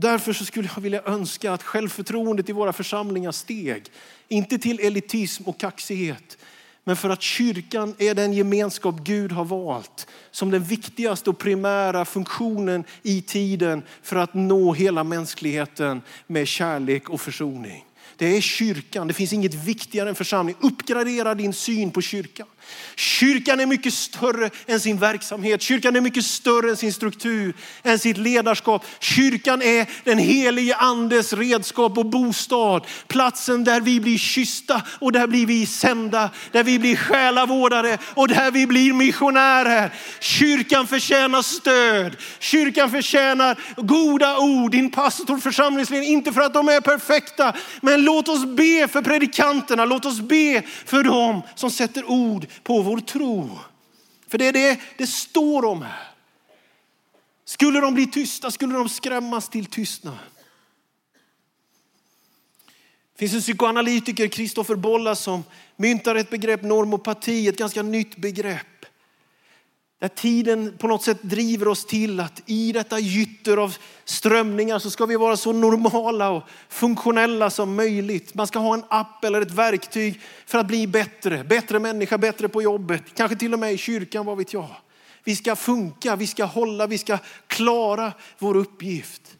[0.00, 3.84] Därför så skulle jag vilja önska att självförtroendet i våra församlingar steg.
[4.28, 6.38] Inte till elitism och kaxighet,
[6.84, 12.04] men för att kyrkan är den gemenskap Gud har valt som den viktigaste och primära
[12.04, 17.84] funktionen i tiden för att nå hela mänskligheten med kärlek och försoning.
[18.16, 19.08] Det är kyrkan.
[19.08, 20.56] Det finns inget viktigare än församling.
[20.60, 22.46] Uppgradera din syn på kyrkan.
[22.96, 25.62] Kyrkan är mycket större än sin verksamhet.
[25.62, 28.86] Kyrkan är mycket större än sin struktur, än sitt ledarskap.
[29.00, 32.86] Kyrkan är den helige andes redskap och bostad.
[33.08, 36.30] Platsen där vi blir kyssta och där blir vi sända.
[36.52, 39.94] Där vi blir själavårdare och där vi blir missionärer.
[40.20, 42.16] Kyrkan förtjänar stöd.
[42.38, 44.70] Kyrkan förtjänar goda ord.
[44.70, 49.84] Din pastor, församlingsledning, inte för att de är perfekta, men låt oss be för predikanterna.
[49.84, 53.58] Låt oss be för dem som sätter ord på vår tro.
[54.28, 56.08] För det är det det står om här.
[57.44, 60.18] Skulle de bli tysta, skulle de skrämmas till tystnad.
[63.12, 65.44] Det finns en psykoanalytiker, Kristoffer Bolla, som
[65.76, 68.79] myntar ett begrepp normopati, ett ganska nytt begrepp.
[70.00, 74.90] Där tiden på något sätt driver oss till att i detta gytter av strömningar så
[74.90, 78.34] ska vi vara så normala och funktionella som möjligt.
[78.34, 81.44] Man ska ha en app eller ett verktyg för att bli bättre.
[81.44, 84.68] Bättre människa, bättre på jobbet, kanske till och med i kyrkan, vad vet jag.
[85.24, 89.36] Vi ska funka, vi ska hålla, vi ska klara vår uppgift.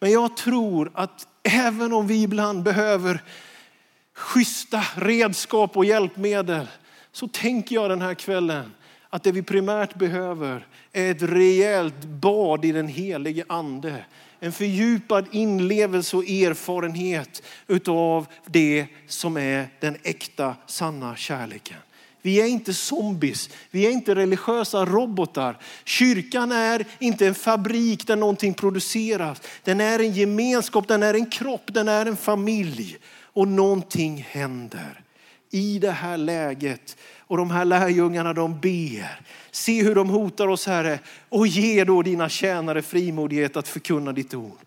[0.00, 3.22] Men jag tror att även om vi ibland behöver
[4.14, 6.66] schyssta redskap och hjälpmedel
[7.12, 8.72] så tänker jag den här kvällen
[9.14, 14.04] att det vi primärt behöver är ett rejält bad i den helige ande.
[14.40, 21.76] En fördjupad inlevelse och erfarenhet utav det som är den äkta, sanna kärleken.
[22.22, 25.58] Vi är inte zombies, vi är inte religiösa robotar.
[25.84, 29.42] Kyrkan är inte en fabrik där någonting produceras.
[29.62, 32.96] Den är en gemenskap, den är en kropp, den är en familj.
[33.22, 35.04] Och någonting händer
[35.50, 36.96] i det här läget.
[37.34, 39.20] Och de här lärjungarna de ber.
[39.50, 44.34] Se hur de hotar oss Herre och ge då dina tjänare frimodighet att förkunna ditt
[44.34, 44.58] ord.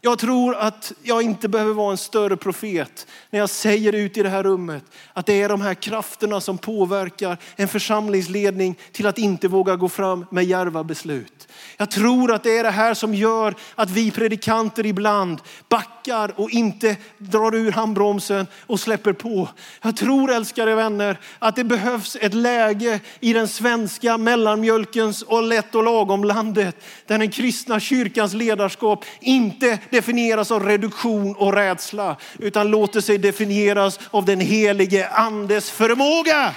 [0.00, 4.22] Jag tror att jag inte behöver vara en större profet när jag säger ut i
[4.22, 9.18] det här rummet att det är de här krafterna som påverkar en församlingsledning till att
[9.18, 11.48] inte våga gå fram med järva beslut.
[11.76, 15.95] Jag tror att det är det här som gör att vi predikanter ibland backar
[16.36, 19.48] och inte drar ur handbromsen och släpper på.
[19.82, 25.74] Jag tror älskade vänner att det behövs ett läge i den svenska mellanmjölkens och lätt
[25.74, 26.76] och lagom landet
[27.06, 34.00] där den kristna kyrkans ledarskap inte definieras av reduktion och rädsla utan låter sig definieras
[34.10, 36.54] av den helige andes förmåga.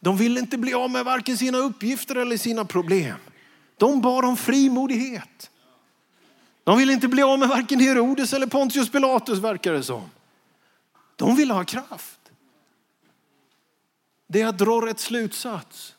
[0.00, 3.16] De ville inte bli av med varken sina uppgifter eller sina problem.
[3.76, 5.50] De bad om frimodighet.
[6.64, 10.10] De ville inte bli av med varken Herodes eller Pontius Pilatus verkar det som.
[11.16, 12.18] De ville ha kraft.
[14.26, 15.94] Det är att dra rätt slutsats.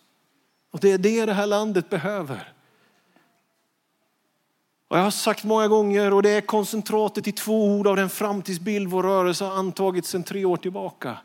[0.72, 2.54] Och det är det det här landet behöver.
[4.88, 8.10] Och jag har sagt många gånger och det är koncentratet i två ord av den
[8.10, 11.18] framtidsbild vår rörelse har antagit sedan tre år tillbaka.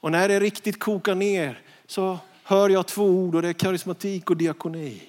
[0.00, 4.30] Och när det riktigt kokar ner så hör jag två ord och det är karismatik
[4.30, 5.02] och diakoni.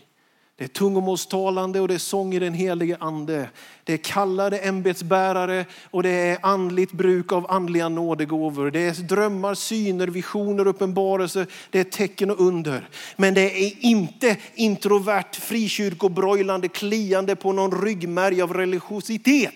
[0.57, 3.49] Det är tungomålstalande och det är sång i den helige ande.
[3.83, 8.71] Det är kallade ämbetsbärare och det är andligt bruk av andliga nådegåvor.
[8.71, 11.47] Det är drömmar, syner, visioner, uppenbarelser.
[11.69, 12.89] Det är tecken och under.
[13.15, 19.53] Men det är inte introvert, frikyrkobrojlande, kliande på någon ryggmärg av religiositet.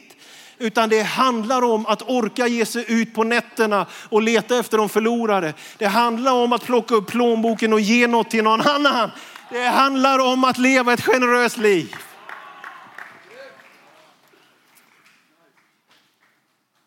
[0.57, 4.89] Utan det handlar om att orka ge sig ut på nätterna och leta efter de
[4.89, 5.53] förlorade.
[5.77, 9.11] Det handlar om att plocka upp plånboken och ge något till någon annan.
[9.51, 11.95] Det handlar om att leva ett generöst liv.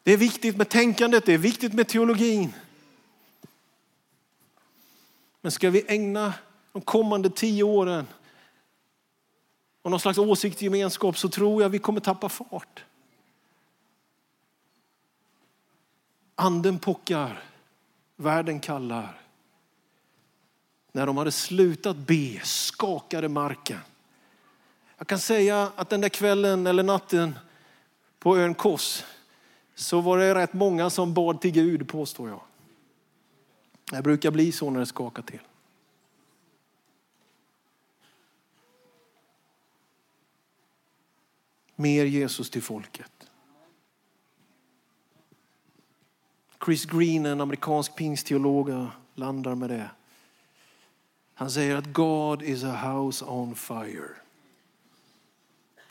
[0.03, 2.55] Det är viktigt med tänkandet, det är viktigt med teologin.
[5.41, 6.35] Men ska vi ägna
[6.73, 8.07] de kommande tio åren
[9.83, 12.85] och någon slags åsiktsgemenskap så tror jag vi kommer tappa fart.
[16.41, 17.43] Anden pockar,
[18.17, 19.21] världen kallar.
[20.93, 23.79] När de hade slutat be skakade marken.
[24.99, 27.39] Jag kan säga att den där kvällen eller natten
[28.19, 29.05] på ön Kos
[29.75, 32.41] så var det rätt många som bad till Gud påstår jag.
[33.91, 35.41] Det brukar bli så när det skakar till.
[41.77, 43.18] Mer Jesus till folket.
[46.65, 49.91] Chris Green, en amerikansk pingstteolog, landar med det.
[51.35, 54.11] Han säger att God is a house on fire.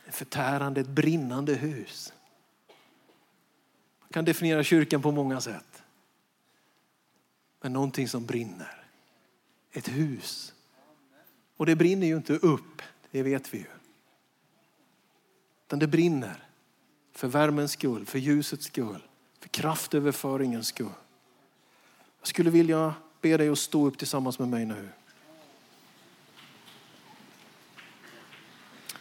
[0.06, 2.14] Ett förtärande, ett brinnande hus.
[4.00, 5.84] Man kan definiera kyrkan på många sätt.
[7.62, 8.84] Men någonting som brinner.
[9.72, 10.54] Ett hus.
[11.58, 13.66] Och det brinner ju inte upp, det vet vi ju.
[15.68, 16.44] Utan det brinner
[17.12, 19.07] för värmens skull, för ljusets skull,
[19.40, 20.88] för kraftöverföringens skull.
[22.20, 24.90] Jag skulle vilja be dig att stå upp tillsammans med mig nu.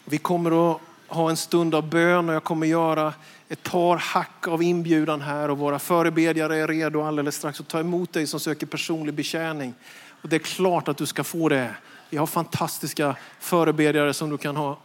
[0.04, 3.14] Vi kommer att ha en stund av bön och jag kommer göra
[3.48, 7.80] ett par hack av inbjudan här och våra förebedjare är redo alldeles strax att ta
[7.80, 9.74] emot dig som söker personlig betjäning.
[10.22, 11.74] Och det är klart att du ska få det.
[12.10, 14.78] Vi har fantastiska förebedjare som du kan ha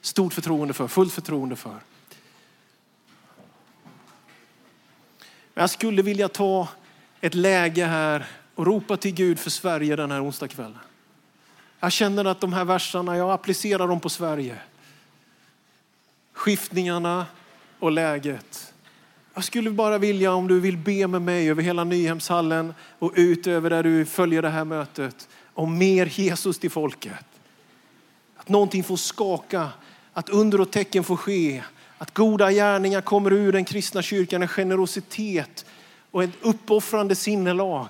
[0.00, 1.78] stort förtroende för, fullt förtroende för.
[5.54, 6.68] Jag skulle vilja ta
[7.20, 10.78] ett läge här och ropa till Gud för Sverige den här onsdagskvällen.
[11.80, 14.56] Jag känner att de här verserna, jag applicerar dem på Sverige.
[16.32, 17.26] Skiftningarna
[17.78, 18.74] och läget.
[19.34, 23.70] Jag skulle bara vilja om du vill be med mig över hela Nyhemshallen och utöver
[23.70, 27.24] där du följer det här mötet om mer Jesus till folket.
[28.36, 29.68] Att någonting får skaka,
[30.12, 31.62] att under och tecken får ske,
[32.04, 35.64] att goda gärningar kommer ur den kristna kyrkan, en generositet
[36.10, 37.88] och ett uppoffrande sinnelag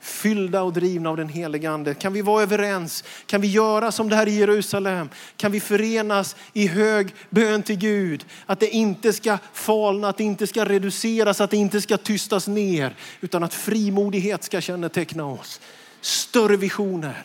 [0.00, 1.94] fyllda och drivna av den helige ande.
[1.94, 3.04] Kan vi vara överens?
[3.26, 5.08] Kan vi göra som det här i Jerusalem?
[5.36, 8.24] Kan vi förenas i hög bön till Gud?
[8.46, 12.48] Att det inte ska falna, att det inte ska reduceras, att det inte ska tystas
[12.48, 15.60] ner, utan att frimodighet ska känneteckna oss.
[16.00, 17.22] Större visioner,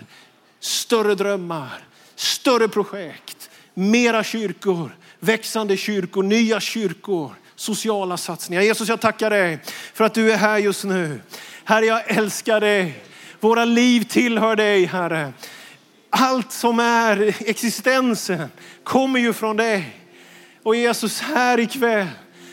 [0.60, 1.84] större drömmar,
[2.16, 8.61] större projekt, mera kyrkor, växande kyrkor, nya kyrkor, sociala satsningar.
[8.61, 9.59] Jesus, jag tackar dig
[9.93, 11.22] för att du är här just nu.
[11.63, 13.03] Herre, jag älskar dig.
[13.39, 15.34] Våra liv tillhör dig, Herre.
[16.09, 18.47] Allt som är existensen
[18.84, 19.99] kommer ju från dig.
[20.63, 22.07] Och Jesus, här ikväll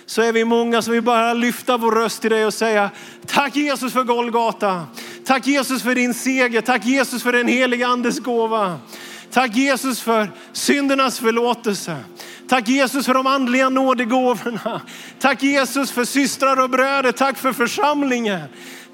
[0.06, 2.90] så är vi många som vill bara lyfta vår röst till dig och säga
[3.26, 4.86] tack Jesus för Golgata.
[5.24, 6.60] Tack Jesus för din seger.
[6.60, 8.80] Tack Jesus för den heliga andes gåva.
[9.30, 11.96] Tack Jesus för syndernas förlåtelse.
[12.48, 14.80] Tack Jesus för de andliga nådegåvorna.
[15.20, 17.12] Tack Jesus för systrar och bröder.
[17.12, 18.40] Tack för församlingen.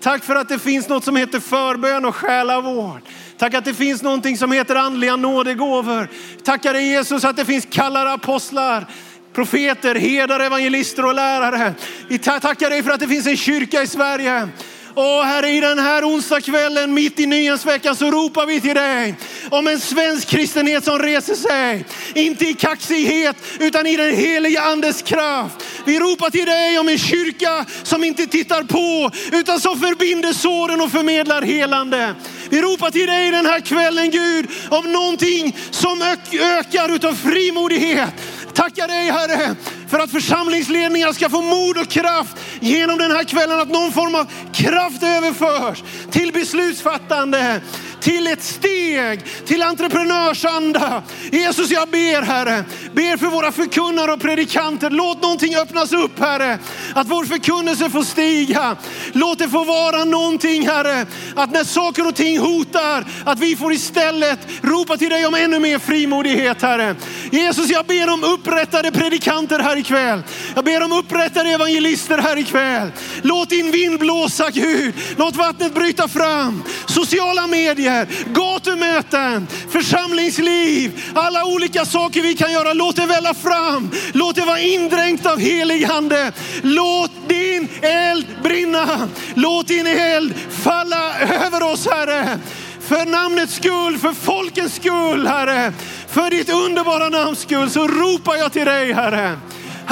[0.00, 3.00] Tack för att det finns något som heter förbön och själavård.
[3.38, 6.08] Tack att det finns någonting som heter andliga nådegåvor.
[6.44, 8.86] Tackar dig Jesus att det finns kallare apostlar,
[9.32, 11.74] profeter, herdar, evangelister och lärare.
[12.08, 14.48] Vi tackar dig för att det finns en kyrka i Sverige
[14.94, 19.14] och Herre, i den här onsdagskvällen mitt i nyhetsveckan så ropar vi till dig
[19.50, 21.84] om en svensk kristenhet som reser sig.
[22.14, 25.56] Inte i kaxighet utan i den heliga andes kraft.
[25.84, 30.80] Vi ropar till dig om en kyrka som inte tittar på utan som förbinder såren
[30.80, 32.14] och förmedlar helande.
[32.50, 38.14] Vi ropar till dig den här kvällen Gud om någonting som ökar utav frimodighet.
[38.54, 39.54] Tackar dig Herre
[39.88, 43.60] för att församlingsledningar ska få mod och kraft genom den här kvällen.
[43.60, 47.60] Att någon form av kraft överförs till beslutsfattande,
[48.02, 51.02] till ett steg, till entreprenörsanda.
[51.32, 54.90] Jesus, jag ber Herre, ber för våra förkunnare och predikanter.
[54.90, 56.58] Låt någonting öppnas upp Herre,
[56.94, 58.76] att vår förkunnelse får stiga.
[59.12, 63.72] Låt det få vara någonting Herre, att när saker och ting hotar, att vi får
[63.72, 66.96] istället ropa till dig om ännu mer frimodighet Herre.
[67.32, 70.22] Jesus, jag ber om upprättade predikanter här ikväll.
[70.54, 72.92] Jag ber om upprättade evangelister här ikväll.
[73.22, 74.94] Låt din vind blåsa Gud.
[75.16, 76.62] Låt vattnet bryta fram.
[76.86, 82.72] Sociala medier, predikningar, gatumöten, församlingsliv, alla olika saker vi kan göra.
[82.72, 83.90] Låt det välla fram.
[84.12, 86.32] Låt det vara indränkt av helig ande.
[86.62, 89.08] Låt din eld brinna.
[89.34, 92.38] Låt din eld falla över oss Herre.
[92.80, 95.72] För namnets skull, för folkens skull Herre.
[96.08, 99.36] För ditt underbara namns skull så ropar jag till dig Herre.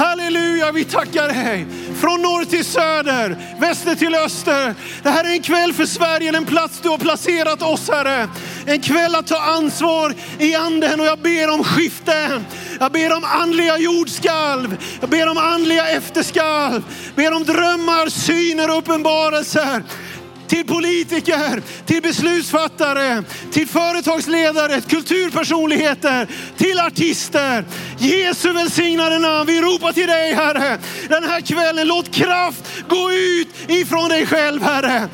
[0.01, 1.65] Halleluja, vi tackar dig.
[2.01, 4.75] Från norr till söder, väster till öster.
[5.03, 8.29] Det här är en kväll för Sverige, en plats du har placerat oss Herre.
[8.65, 12.45] En kväll att ta ansvar i anden och jag ber om skiften.
[12.79, 14.77] Jag ber om andliga jordskalv.
[14.99, 16.83] Jag ber om andliga efterskalv.
[17.05, 19.83] Jag ber om drömmar, syner och uppenbarelser
[20.51, 26.27] till politiker, till beslutsfattare, till företagsledare, kulturpersonligheter,
[26.57, 27.65] till artister.
[27.97, 29.47] Jesu välsignade namn.
[29.47, 30.77] Vi ropar till dig Herre.
[31.09, 35.07] Den här kvällen, låt kraft gå ut ifrån dig själv Herre.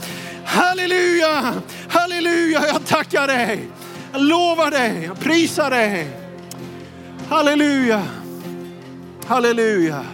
[0.46, 1.54] Halleluja,
[1.90, 2.68] halleluja.
[2.68, 3.68] Jag tackar dig.
[4.12, 6.08] Jag lovar dig, jag prisar dig.
[7.30, 8.04] Halleluja,
[9.28, 10.06] halleluja.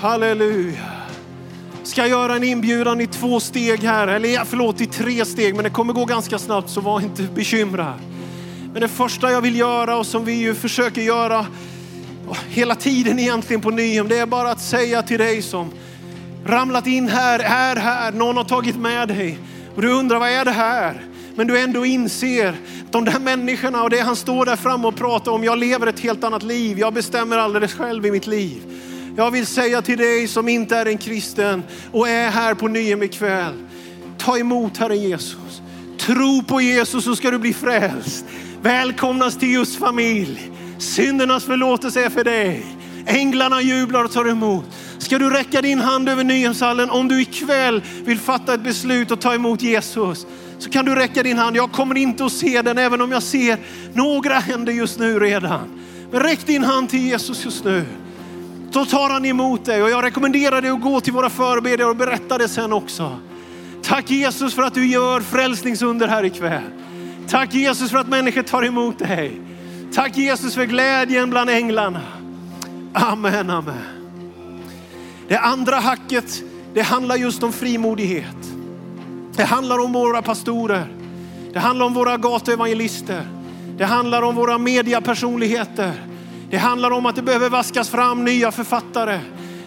[0.00, 0.95] Halleluja
[1.86, 5.70] ska göra en inbjudan i två steg här, eller förlåt i tre steg, men det
[5.70, 7.94] kommer gå ganska snabbt så var inte bekymrad.
[8.72, 11.46] Men det första jag vill göra och som vi ju försöker göra
[12.48, 15.70] hela tiden egentligen på Nyhem, det är bara att säga till dig som
[16.46, 19.38] ramlat in här, är här, någon har tagit med dig
[19.76, 21.02] och du undrar vad är det här?
[21.34, 24.96] Men du ändå inser att de där människorna och det han står där framme och
[24.96, 26.78] pratar om, jag lever ett helt annat liv.
[26.78, 28.62] Jag bestämmer alldeles själv i mitt liv.
[29.18, 31.62] Jag vill säga till dig som inte är en kristen
[31.92, 33.54] och är här på Nyhem ikväll.
[34.18, 35.62] Ta emot Herren Jesus.
[35.98, 38.24] Tro på Jesus så ska du bli frälst.
[38.62, 40.50] Välkomnas till just familj.
[40.78, 42.66] Syndernas förlåtelse är för dig.
[43.06, 44.64] Änglarna jublar och tar emot.
[44.98, 49.20] Ska du räcka din hand över Nyhemshallen om du ikväll vill fatta ett beslut och
[49.20, 50.26] ta emot Jesus
[50.58, 51.56] så kan du räcka din hand.
[51.56, 53.58] Jag kommer inte att se den även om jag ser
[53.92, 55.82] några händer just nu redan.
[56.10, 57.84] Men räck din hand till Jesus just nu.
[58.76, 61.96] Då tar han emot dig och jag rekommenderar dig att gå till våra förebedjare och
[61.96, 63.18] berätta det sen också.
[63.82, 66.62] Tack Jesus för att du gör frälsningsunder här ikväll.
[67.28, 69.40] Tack Jesus för att människor tar emot dig.
[69.94, 72.00] Tack Jesus för glädjen bland änglarna.
[72.92, 73.82] Amen, amen.
[75.28, 76.42] Det andra hacket,
[76.74, 78.36] det handlar just om frimodighet.
[79.36, 80.86] Det handlar om våra pastorer.
[81.52, 83.26] Det handlar om våra gatuevangelister.
[83.76, 85.92] Det handlar om våra mediapersonligheter.
[86.50, 89.20] Det handlar om att det behöver vaskas fram nya författare.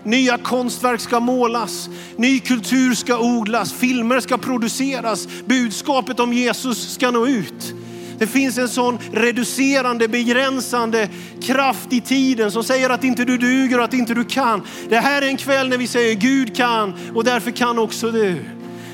[0.04, 7.12] Nya konstverk ska målas, ny kultur ska odlas, filmer ska produceras, budskapet om Jesus ska
[7.12, 7.74] nå ut.
[8.20, 11.10] Det finns en sån reducerande, begränsande
[11.42, 14.62] kraft i tiden som säger att inte du duger och att inte du kan.
[14.90, 18.46] Det här är en kväll när vi säger Gud kan och därför kan också du.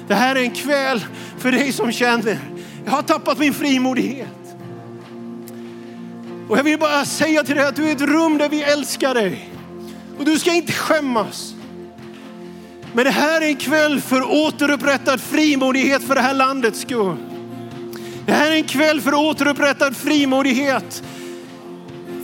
[0.08, 1.06] Det här är en kväll
[1.38, 2.40] för dig som känner,
[2.86, 4.45] jag har tappat min frimodighet.
[6.50, 9.14] Och jag vill bara säga till dig att du är ett rum där vi älskar
[9.14, 9.50] dig.
[10.20, 11.56] Och du ska inte skämmas.
[12.94, 17.18] Men det här är en kväll för återupprättad frimodighet för det här landets skull.
[18.26, 21.04] Det här är en kväll för återupprättad frimodighet.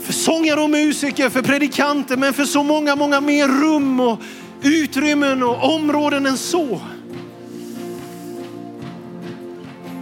[0.02, 4.18] För sångare och musiker, för predikanter, men för så många, många mer rum och
[4.62, 6.80] utrymmen och områden än så.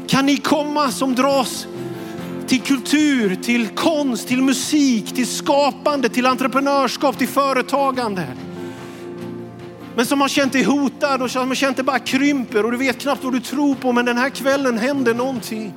[0.07, 1.67] Kan ni komma som dras
[2.51, 8.27] till kultur, till konst, till musik, till skapande, till entreprenörskap, till företagande.
[9.97, 12.77] Men som har känt dig hotad och som har känt dig bara krymper och du
[12.77, 13.93] vet knappt vad du tror på.
[13.93, 15.75] Men den här kvällen händer någonting.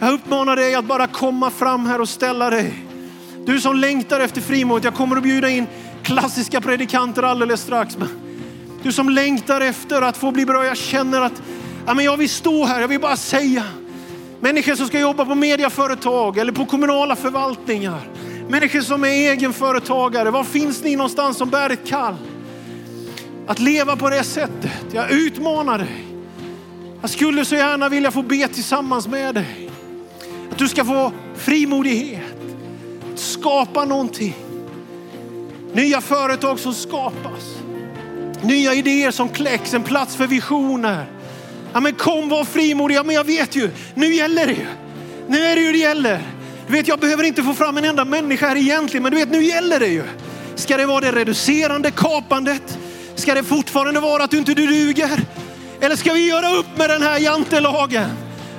[0.00, 2.74] Jag uppmanar dig att bara komma fram här och ställa dig.
[3.46, 4.84] Du som längtar efter frimodighet.
[4.84, 5.66] Jag kommer att bjuda in
[6.02, 7.98] klassiska predikanter alldeles strax.
[7.98, 8.08] Men
[8.82, 10.64] du som längtar efter att få bli bra.
[10.64, 11.42] Jag känner att
[11.86, 12.80] ja, men jag vill stå här.
[12.80, 13.64] Jag vill bara säga.
[14.44, 18.00] Människor som ska jobba på mediaföretag eller på kommunala förvaltningar.
[18.48, 20.30] Människor som är egenföretagare.
[20.30, 22.16] Var finns ni någonstans som bär ett kall?
[23.46, 24.72] Att leva på det sättet.
[24.92, 26.04] Jag utmanar dig.
[27.00, 29.70] Jag skulle så gärna vilja få be tillsammans med dig.
[30.50, 32.34] Att du ska få frimodighet.
[33.12, 34.34] Att skapa någonting.
[35.72, 37.56] Nya företag som skapas.
[38.42, 39.74] Nya idéer som kläcks.
[39.74, 41.13] En plats för visioner.
[41.74, 42.94] Ja, men kom var frimodig.
[42.94, 44.66] Ja, men jag vet ju, nu gäller det ju.
[45.28, 46.22] Nu är det ju det gäller.
[46.66, 49.30] Du vet, jag behöver inte få fram en enda människa här egentligen, men du vet,
[49.30, 50.02] nu gäller det ju.
[50.54, 52.78] Ska det vara det reducerande kapandet?
[53.14, 55.20] Ska det fortfarande vara att du inte duger?
[55.80, 58.10] Eller ska vi göra upp med den här jantelagen?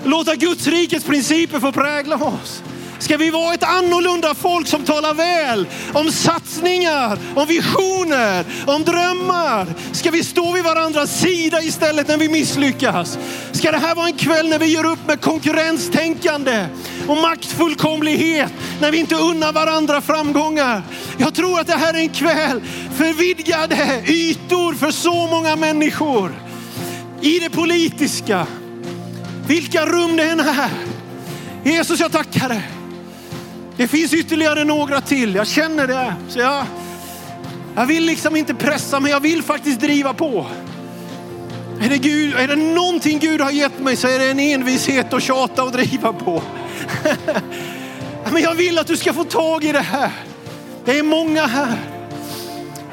[0.03, 2.63] Låta Guds rikets principer få prägla oss.
[3.05, 9.67] Ska vi vara ett annorlunda folk som talar väl om satsningar, om visioner, om drömmar?
[9.91, 13.17] Ska vi stå vid varandras sida istället när vi misslyckas?
[13.51, 16.67] Ska det här vara en kväll när vi gör upp med konkurrenstänkande
[17.07, 20.83] och maktfullkomlighet, när vi inte unnar varandra framgångar?
[21.17, 22.61] Jag tror att det här är en kväll
[22.95, 26.31] för vidgade ytor för så många människor.
[27.21, 28.47] I det politiska,
[29.47, 30.69] vilka rum det än är.
[31.63, 32.74] Jesus, jag tackar dig.
[33.77, 36.15] Det finns ytterligare några till, jag känner det.
[36.29, 36.65] Så jag,
[37.75, 40.47] jag vill liksom inte pressa, men jag vill faktiskt driva på.
[41.81, 45.13] Är det, Gud, är det någonting Gud har gett mig så är det en envishet
[45.13, 46.43] och tjata och driva på.
[48.31, 50.11] men jag vill att du ska få tag i det här.
[50.85, 51.77] Det är många här.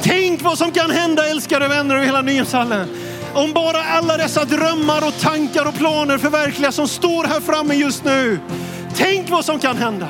[0.00, 2.88] Tänk vad som kan hända älskade vänner över hela Nyhetshallen.
[3.34, 8.04] Om bara alla dessa drömmar och tankar och planer förverkligas som står här framme just
[8.04, 8.40] nu.
[8.94, 10.08] Tänk vad som kan hända.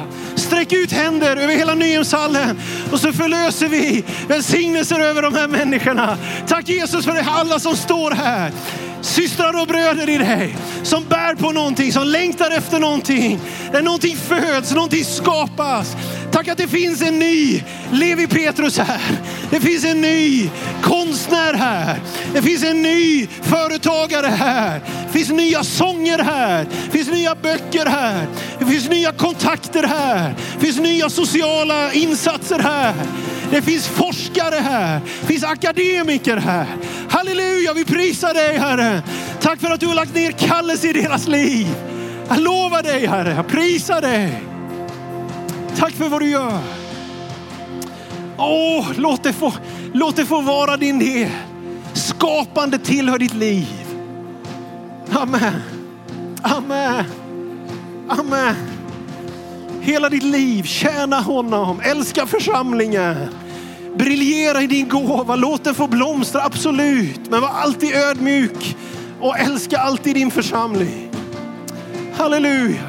[0.53, 2.61] Sträck ut händer över hela Nyhemshallen
[2.93, 6.19] och så förlöser vi välsignelser över de här människorna.
[6.49, 8.53] Tack Jesus för alla som står här
[9.03, 13.41] systrar och bröder i dig som bär på någonting, som längtar efter någonting.
[13.73, 15.97] Där någonting föds, någonting skapas.
[16.33, 19.01] Tack att det finns en ny Levi Petrus här.
[19.51, 20.51] Det finns en ny
[20.83, 22.01] konstnär här.
[22.35, 24.81] Det finns en ny företagare här.
[25.07, 26.67] Det finns nya sånger här.
[26.85, 28.27] Det finns nya böcker här.
[28.59, 30.35] Det finns nya kontakter här.
[30.55, 32.95] Det finns nya sociala insatser här.
[33.53, 35.01] Det finns forskare här.
[35.21, 36.67] Det finns akademiker här.
[37.09, 39.03] Halleluja, vi prisar dig Herre.
[39.41, 41.69] Tack för att du har lagt ner kallelse i deras liv.
[42.29, 44.43] Jag lovar dig Herre, jag prisar dig.
[45.77, 46.59] Tack för vad du gör.
[48.37, 49.53] Åh, låt det få,
[49.93, 51.31] låt det få vara din del.
[51.93, 53.69] Skapande tillhör ditt liv.
[55.13, 55.63] Amen.
[56.43, 57.05] Amen.
[58.09, 58.55] Amen.
[59.81, 63.42] Hela ditt liv, tjäna honom, älska församlingen.
[63.95, 67.31] Briljera i din gåva, låt den få blomstra, absolut.
[67.31, 68.77] Men var alltid ödmjuk
[69.21, 71.11] och älska alltid din församling.
[72.15, 72.83] Halleluja.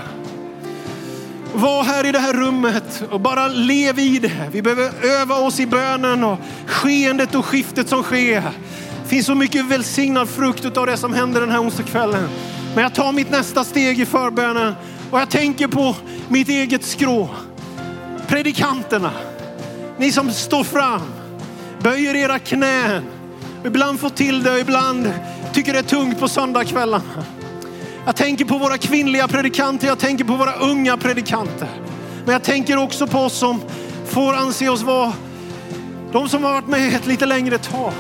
[1.54, 4.50] Var här i det här rummet och bara lev i det.
[4.52, 4.92] Vi behöver
[5.22, 8.42] öva oss i bönen och skeendet och skiftet som sker.
[9.04, 12.30] Det finns så mycket välsignad frukt av det som händer den här onsdagskvällen.
[12.76, 14.74] Men jag tar mitt nästa steg i förbönen
[15.12, 15.96] och jag tänker på
[16.28, 17.30] mitt eget skrå.
[18.28, 19.12] Predikanterna,
[19.98, 21.02] ni som står fram.
[21.80, 23.04] böjer era knän.
[23.66, 25.14] Ibland får till det och ibland
[25.54, 27.24] tycker det är tungt på söndagskvällarna.
[28.06, 31.70] Jag tänker på våra kvinnliga predikanter, jag tänker på våra unga predikanter.
[32.26, 33.62] Men jag tänker också på oss som
[34.06, 35.14] får anse oss vara
[36.12, 37.94] de som har varit med ett lite längre tag.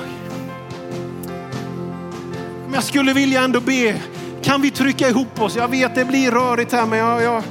[2.65, 4.01] Men jag skulle vilja ändå be,
[4.41, 5.55] kan vi trycka ihop oss?
[5.55, 7.43] Jag vet det blir rörigt här men jag, jag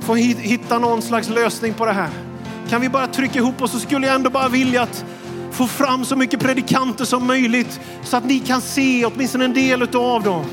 [0.00, 2.25] får hitta någon slags lösning på det här.
[2.70, 5.04] Kan vi bara trycka ihop oss så skulle jag ändå bara vilja att
[5.52, 9.82] få fram så mycket predikanter som möjligt så att ni kan se åtminstone en del
[9.82, 10.44] av dem.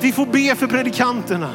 [0.00, 1.50] Vi får be för predikanterna.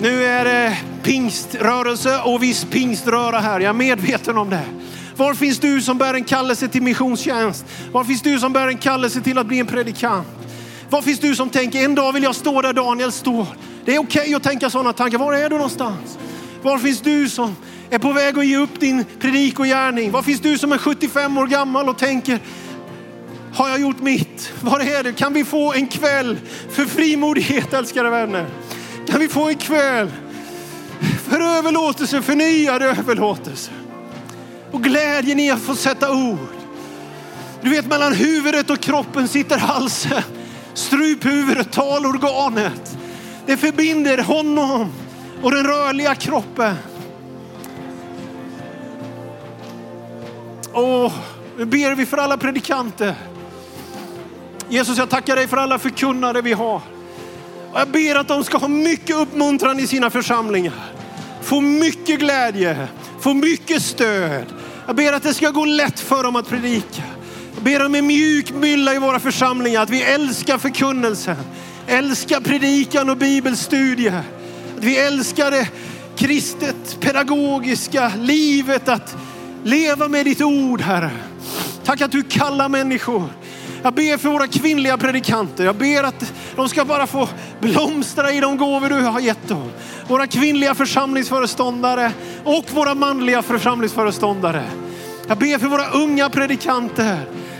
[0.00, 3.60] Nu är det pingströrelse och viss pingströra här.
[3.60, 4.64] Jag är medveten om det.
[5.16, 7.64] Var finns du som bär en kallelse till missionstjänst?
[7.92, 10.26] Var finns du som bär en kallelse till att bli en predikant?
[10.90, 13.46] Var finns du som tänker en dag vill jag stå där Daniel står?
[13.84, 15.18] Det är okej okay att tänka sådana tankar.
[15.18, 16.18] Var är du någonstans?
[16.62, 17.56] Var finns du som
[17.90, 20.10] är på väg att ge upp din predik och gärning?
[20.10, 22.40] Var finns du som är 75 år gammal och tänker,
[23.54, 24.52] har jag gjort mitt?
[24.60, 25.12] Var är det?
[25.12, 26.38] Kan vi få en kväll
[26.70, 28.46] för frimodighet älskade vänner?
[29.08, 30.10] Kan vi få en kväll
[31.28, 33.70] för överlåtelse, förnyad överlåtelse?
[34.70, 36.38] Och glädjen i att få sätta ord.
[37.62, 40.22] Du vet mellan huvudet och kroppen sitter halsen,
[40.74, 42.96] struphuvudet, talorganet.
[43.46, 44.92] Det förbinder honom
[45.42, 46.74] och den rörliga kroppen.
[50.72, 51.12] Åh,
[51.56, 53.14] nu ber vi för alla predikanter.
[54.68, 56.80] Jesus, jag tackar dig för alla förkunnare vi har.
[57.72, 60.74] Och jag ber att de ska ha mycket uppmuntran i sina församlingar.
[61.42, 62.88] Få mycket glädje,
[63.20, 64.44] få mycket stöd.
[64.86, 67.02] Jag ber att det ska gå lätt för dem att predika.
[67.54, 71.36] Jag ber om en mjuk mylla i våra församlingar, att vi älskar förkunnelsen,
[71.86, 74.22] älskar predikan och bibelstudier.
[74.78, 75.68] Att vi älskar det
[76.16, 79.16] kristet pedagogiska livet, att
[79.64, 81.10] leva med ditt ord Herre.
[81.84, 83.24] Tack att du kallar människor.
[83.82, 85.64] Jag ber för våra kvinnliga predikanter.
[85.64, 87.28] Jag ber att de ska bara få
[87.60, 89.70] blomstra i de gåvor du har gett dem.
[90.08, 92.12] Våra kvinnliga församlingsföreståndare
[92.44, 94.64] och våra manliga församlingsföreståndare.
[95.28, 97.18] Jag ber för våra unga predikanter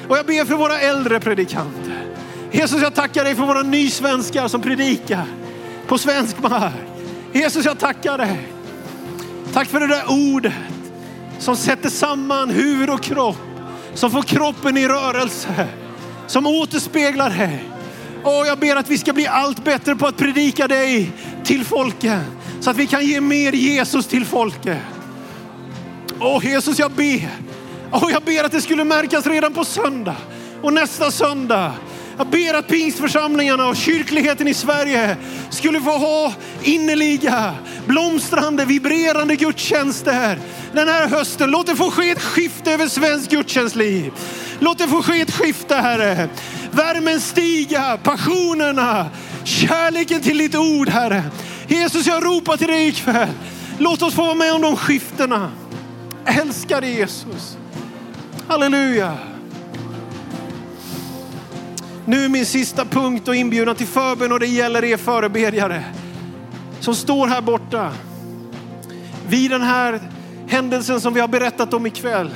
[0.09, 2.05] och jag ber för våra äldre predikanter.
[2.51, 5.25] Jesus, jag tackar dig för våra nysvenskar som predikar
[5.87, 6.73] på svensk mark.
[7.33, 8.49] Jesus, jag tackar dig.
[9.53, 10.53] Tack för det där ordet
[11.39, 13.37] som sätter samman huvud och kropp,
[13.95, 15.69] som får kroppen i rörelse,
[16.27, 17.65] som återspeglar dig.
[18.23, 21.13] Och jag ber att vi ska bli allt bättre på att predika dig
[21.45, 22.21] till folken
[22.61, 24.79] så att vi kan ge mer Jesus till folket.
[26.21, 27.29] Åh Jesus, jag ber.
[27.93, 30.17] Åh, jag ber att det skulle märkas redan på söndag
[30.63, 31.73] och nästa söndag
[32.19, 35.17] jag ber att pingstförsamlingarna och kyrkligheten i Sverige
[35.51, 37.55] skulle få ha innerliga,
[37.87, 40.39] blomstrande, vibrerande gudstjänster
[40.73, 41.51] den här hösten.
[41.51, 44.13] Låt det få ske ett skifte över svensk gudstjänstliv.
[44.59, 46.29] Låt det få ske ett skifte Herre.
[46.71, 49.11] Värmen stiga, passionerna,
[49.45, 51.23] kärleken till ditt ord Herre.
[51.69, 53.29] Jesus, jag ropar till dig ikväll.
[53.79, 55.53] Låt oss få vara med om de skiftena.
[56.25, 57.57] Älskade Jesus.
[58.49, 59.19] Halleluja.
[62.09, 65.85] Nu min sista punkt och inbjudan till förbön och det gäller er förebedjare
[66.81, 67.93] som står här borta.
[69.29, 70.01] Vid den här
[70.47, 72.31] händelsen som vi har berättat om ikväll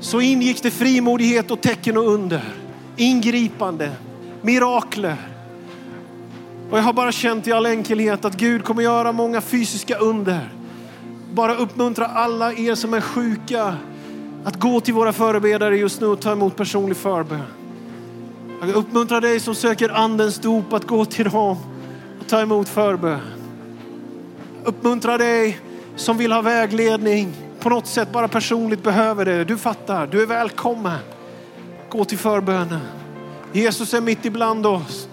[0.00, 2.42] så ingick det frimodighet och tecken och under.
[2.96, 3.92] Ingripande,
[4.42, 5.16] mirakler.
[6.70, 10.52] Och jag har bara känt i all enkelhet att Gud kommer göra många fysiska under.
[11.32, 13.76] Bara uppmuntra alla er som är sjuka
[14.44, 17.63] att gå till våra förebedjare just nu och ta emot personlig förbön.
[18.60, 21.56] Jag uppmuntrar dig som söker andens dop att gå till dem
[22.20, 23.20] och ta emot förbön.
[24.64, 25.58] Uppmuntrar dig
[25.96, 29.44] som vill ha vägledning på något sätt bara personligt behöver det.
[29.44, 30.98] Du fattar, du är välkommen.
[31.88, 32.80] Gå till förbönen.
[33.52, 35.08] Jesus är mitt ibland oss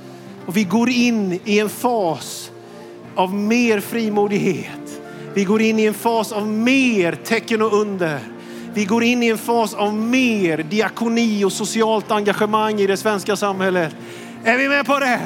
[0.46, 2.52] och vi går in i en fas
[3.16, 5.02] av mer frimodighet.
[5.34, 8.20] Vi går in i en fas av mer tecken och under.
[8.74, 13.36] Vi går in i en fas av mer diakoni och socialt engagemang i det svenska
[13.36, 13.96] samhället.
[14.44, 15.20] Är vi med på det?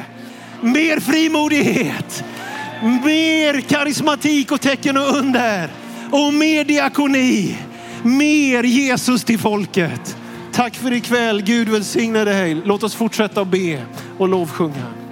[0.61, 2.23] Mer frimodighet,
[3.03, 5.69] mer karismatik och tecken och under
[6.11, 7.57] och mer diakoni,
[8.03, 10.17] mer Jesus till folket.
[10.51, 11.41] Tack för ikväll.
[11.41, 12.61] Gud välsigne dig.
[12.65, 13.81] Låt oss fortsätta att be
[14.17, 15.04] och lovsjunga.